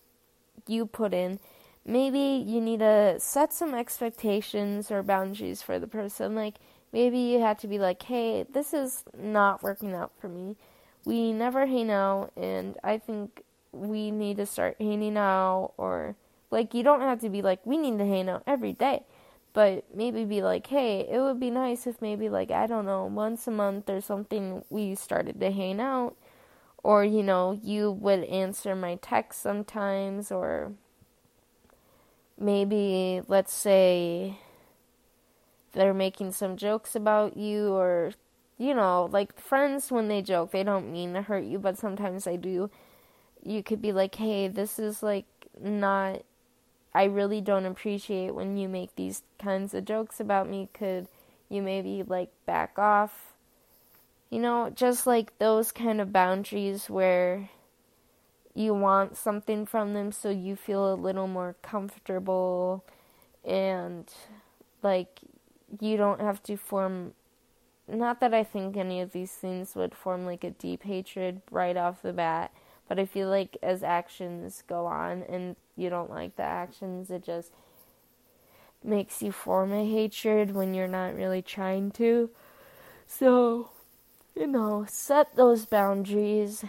you 0.68 0.86
put 0.86 1.14
in, 1.14 1.40
maybe 1.84 2.18
you 2.18 2.60
need 2.60 2.80
to 2.80 3.16
set 3.18 3.52
some 3.52 3.74
expectations 3.74 4.90
or 4.90 5.02
boundaries 5.02 5.62
for 5.62 5.78
the 5.78 5.86
person. 5.86 6.34
Like, 6.34 6.54
maybe 6.92 7.18
you 7.18 7.40
have 7.40 7.58
to 7.58 7.68
be 7.68 7.78
like, 7.78 8.02
hey, 8.02 8.44
this 8.52 8.74
is 8.74 9.04
not 9.16 9.62
working 9.62 9.94
out 9.94 10.12
for 10.20 10.28
me. 10.28 10.56
We 11.04 11.32
never 11.32 11.66
hang 11.66 11.90
out, 11.90 12.32
and 12.36 12.76
I 12.82 12.98
think 12.98 13.42
we 13.72 14.10
need 14.10 14.38
to 14.38 14.46
start 14.46 14.76
hanging 14.80 15.16
out, 15.16 15.72
or 15.76 16.16
like, 16.50 16.74
you 16.74 16.82
don't 16.82 17.00
have 17.00 17.20
to 17.20 17.28
be 17.28 17.42
like, 17.42 17.64
we 17.64 17.76
need 17.76 17.98
to 17.98 18.06
hang 18.06 18.28
out 18.28 18.42
every 18.46 18.72
day. 18.72 19.04
But 19.52 19.84
maybe 19.94 20.24
be 20.24 20.42
like, 20.42 20.66
hey, 20.66 21.06
it 21.10 21.18
would 21.18 21.40
be 21.40 21.50
nice 21.50 21.86
if 21.86 22.02
maybe, 22.02 22.28
like, 22.28 22.50
I 22.50 22.66
don't 22.66 22.84
know, 22.84 23.06
once 23.06 23.46
a 23.46 23.50
month 23.50 23.88
or 23.88 24.00
something, 24.00 24.64
we 24.68 24.94
started 24.94 25.40
to 25.40 25.50
hang 25.50 25.80
out 25.80 26.14
or 26.86 27.02
you 27.02 27.20
know 27.20 27.58
you 27.64 27.90
would 27.90 28.22
answer 28.26 28.76
my 28.76 28.94
text 29.02 29.42
sometimes 29.42 30.30
or 30.30 30.72
maybe 32.38 33.20
let's 33.26 33.52
say 33.52 34.38
they're 35.72 35.92
making 35.92 36.30
some 36.30 36.56
jokes 36.56 36.94
about 36.94 37.36
you 37.36 37.72
or 37.72 38.12
you 38.56 38.72
know 38.72 39.08
like 39.10 39.36
friends 39.36 39.90
when 39.90 40.06
they 40.06 40.22
joke 40.22 40.52
they 40.52 40.62
don't 40.62 40.92
mean 40.92 41.12
to 41.12 41.22
hurt 41.22 41.42
you 41.42 41.58
but 41.58 41.76
sometimes 41.76 42.22
they 42.22 42.36
do. 42.36 42.70
You 43.42 43.64
could 43.64 43.82
be 43.82 43.90
like 43.90 44.14
hey 44.14 44.46
this 44.46 44.78
is 44.78 45.02
like 45.02 45.26
not 45.60 46.22
I 46.94 47.04
really 47.04 47.40
don't 47.40 47.66
appreciate 47.66 48.32
when 48.32 48.56
you 48.56 48.68
make 48.68 48.94
these 48.94 49.24
kinds 49.40 49.74
of 49.74 49.84
jokes 49.84 50.20
about 50.20 50.48
me. 50.48 50.68
Could 50.72 51.08
you 51.48 51.62
maybe 51.62 52.04
like 52.06 52.30
back 52.46 52.78
off 52.78 53.25
you 54.30 54.40
know, 54.40 54.70
just 54.74 55.06
like 55.06 55.38
those 55.38 55.72
kind 55.72 56.00
of 56.00 56.12
boundaries 56.12 56.90
where 56.90 57.48
you 58.54 58.74
want 58.74 59.16
something 59.16 59.66
from 59.66 59.92
them 59.92 60.10
so 60.10 60.30
you 60.30 60.56
feel 60.56 60.92
a 60.92 60.94
little 60.94 61.28
more 61.28 61.54
comfortable 61.60 62.82
and 63.44 64.10
like 64.82 65.20
you 65.80 65.96
don't 65.96 66.20
have 66.20 66.42
to 66.42 66.56
form 66.56 67.12
not 67.88 68.20
that 68.20 68.34
I 68.34 68.42
think 68.42 68.76
any 68.76 69.00
of 69.00 69.12
these 69.12 69.32
things 69.32 69.74
would 69.76 69.94
form 69.94 70.26
like 70.26 70.42
a 70.42 70.50
deep 70.50 70.82
hatred 70.82 71.40
right 71.50 71.76
off 71.76 72.02
the 72.02 72.12
bat, 72.12 72.52
but 72.88 72.98
I 72.98 73.06
feel 73.06 73.28
like 73.28 73.56
as 73.62 73.82
actions 73.82 74.64
go 74.66 74.86
on 74.86 75.22
and 75.22 75.54
you 75.76 75.88
don't 75.88 76.10
like 76.10 76.36
the 76.36 76.42
actions, 76.42 77.10
it 77.10 77.22
just 77.22 77.52
makes 78.82 79.22
you 79.22 79.30
form 79.30 79.72
a 79.72 79.88
hatred 79.88 80.52
when 80.52 80.74
you're 80.74 80.88
not 80.88 81.14
really 81.14 81.42
trying 81.42 81.92
to. 81.92 82.30
So, 83.06 83.70
you 84.36 84.46
know, 84.46 84.84
set 84.88 85.34
those 85.34 85.64
boundaries. 85.64 86.64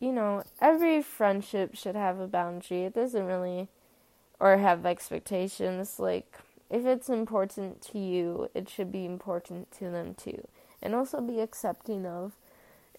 You 0.00 0.12
know, 0.12 0.42
every 0.60 1.00
friendship 1.00 1.76
should 1.76 1.94
have 1.94 2.18
a 2.18 2.26
boundary. 2.26 2.82
It 2.82 2.94
doesn't 2.94 3.24
really, 3.24 3.68
or 4.40 4.58
have 4.58 4.84
expectations. 4.84 6.00
Like, 6.00 6.38
if 6.68 6.84
it's 6.84 7.08
important 7.08 7.80
to 7.92 7.98
you, 7.98 8.50
it 8.52 8.68
should 8.68 8.90
be 8.90 9.04
important 9.04 9.70
to 9.78 9.90
them 9.90 10.14
too. 10.14 10.48
And 10.82 10.94
also 10.94 11.20
be 11.20 11.38
accepting 11.38 12.04
of 12.04 12.32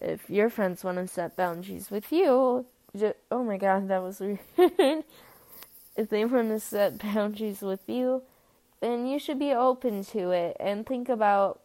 if 0.00 0.30
your 0.30 0.48
friends 0.48 0.82
want 0.82 0.96
to 0.96 1.06
set 1.06 1.36
boundaries 1.36 1.90
with 1.90 2.10
you. 2.10 2.64
Just, 2.96 3.16
oh 3.30 3.44
my 3.44 3.58
god, 3.58 3.88
that 3.88 4.02
was 4.02 4.20
weird. 4.20 4.38
if 5.96 6.08
they 6.08 6.24
want 6.24 6.48
to 6.48 6.60
set 6.60 6.98
boundaries 6.98 7.60
with 7.60 7.86
you, 7.86 8.22
then 8.80 9.06
you 9.06 9.18
should 9.18 9.38
be 9.38 9.52
open 9.52 10.04
to 10.04 10.30
it 10.30 10.56
and 10.58 10.86
think 10.86 11.08
about 11.08 11.60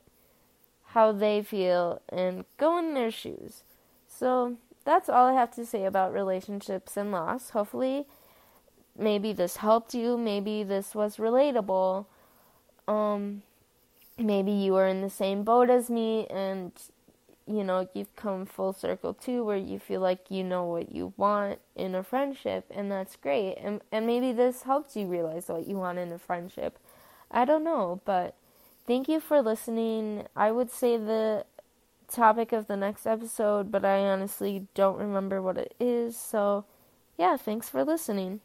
how 0.94 1.12
they 1.12 1.42
feel 1.42 2.02
and 2.10 2.46
go 2.58 2.78
in 2.78 2.94
their 2.94 3.12
shoes. 3.12 3.64
So 4.08 4.58
that's 4.86 5.10
all 5.10 5.28
I 5.28 5.34
have 5.34 5.52
to 5.56 5.66
say 5.66 5.86
about 5.86 6.14
relationships 6.14 6.98
and 6.98 7.12
loss. 7.12 7.52
Hopefully, 7.52 8.06
maybe 8.98 9.34
this 9.34 9.58
helped 9.58 9.94
you. 9.94 10.18
Maybe 10.18 10.64
this 10.64 10.96
was 10.96 11.18
relatable. 11.18 12.06
Um, 12.88 13.44
maybe 14.18 14.52
you 14.52 14.76
are 14.76 14.88
in 14.88 15.02
the 15.02 15.10
same 15.10 15.44
boat 15.44 15.70
as 15.70 15.90
me 15.90 16.28
and 16.28 16.72
you 17.48 17.64
know 17.64 17.88
you've 17.94 18.16
come 18.16 18.46
full 18.46 18.74
circle 18.74 19.14
too 19.14 19.44
where 19.44 19.58
you 19.58 19.80
feel 19.80 20.02
like 20.02 20.30
you 20.30 20.44
know 20.44 20.64
what 20.66 20.94
you 20.94 21.14
want 21.18 21.60
in 21.76 21.96
a 21.96 22.04
friendship 22.04 22.66
and 22.70 22.92
that's 22.92 23.16
great 23.16 23.56
and 23.56 23.82
and 23.92 24.06
maybe 24.06 24.32
this 24.32 24.64
helps 24.64 24.96
you 24.96 25.08
realize 25.08 25.48
what 25.48 25.68
you 25.68 25.76
want 25.76 25.98
in 25.98 26.12
a 26.12 26.20
friendship 26.20 26.78
i 27.32 27.46
don't 27.46 27.64
know 27.64 28.02
but 28.06 28.36
Thank 28.90 29.08
you 29.08 29.20
for 29.20 29.42
listening. 29.44 30.28
I 30.36 30.52
would 30.52 30.72
say 30.72 30.98
the 30.98 31.46
topic 32.08 32.52
of 32.54 32.68
the 32.68 32.76
next 32.76 33.06
episode, 33.06 33.72
but 33.72 33.86
I 33.86 34.00
honestly 34.00 34.68
don't 34.74 34.98
remember 34.98 35.44
what 35.44 35.60
it 35.60 35.76
is. 35.80 36.18
So, 36.18 36.66
yeah, 37.18 37.38
thanks 37.38 37.70
for 37.70 37.84
listening. 37.86 38.42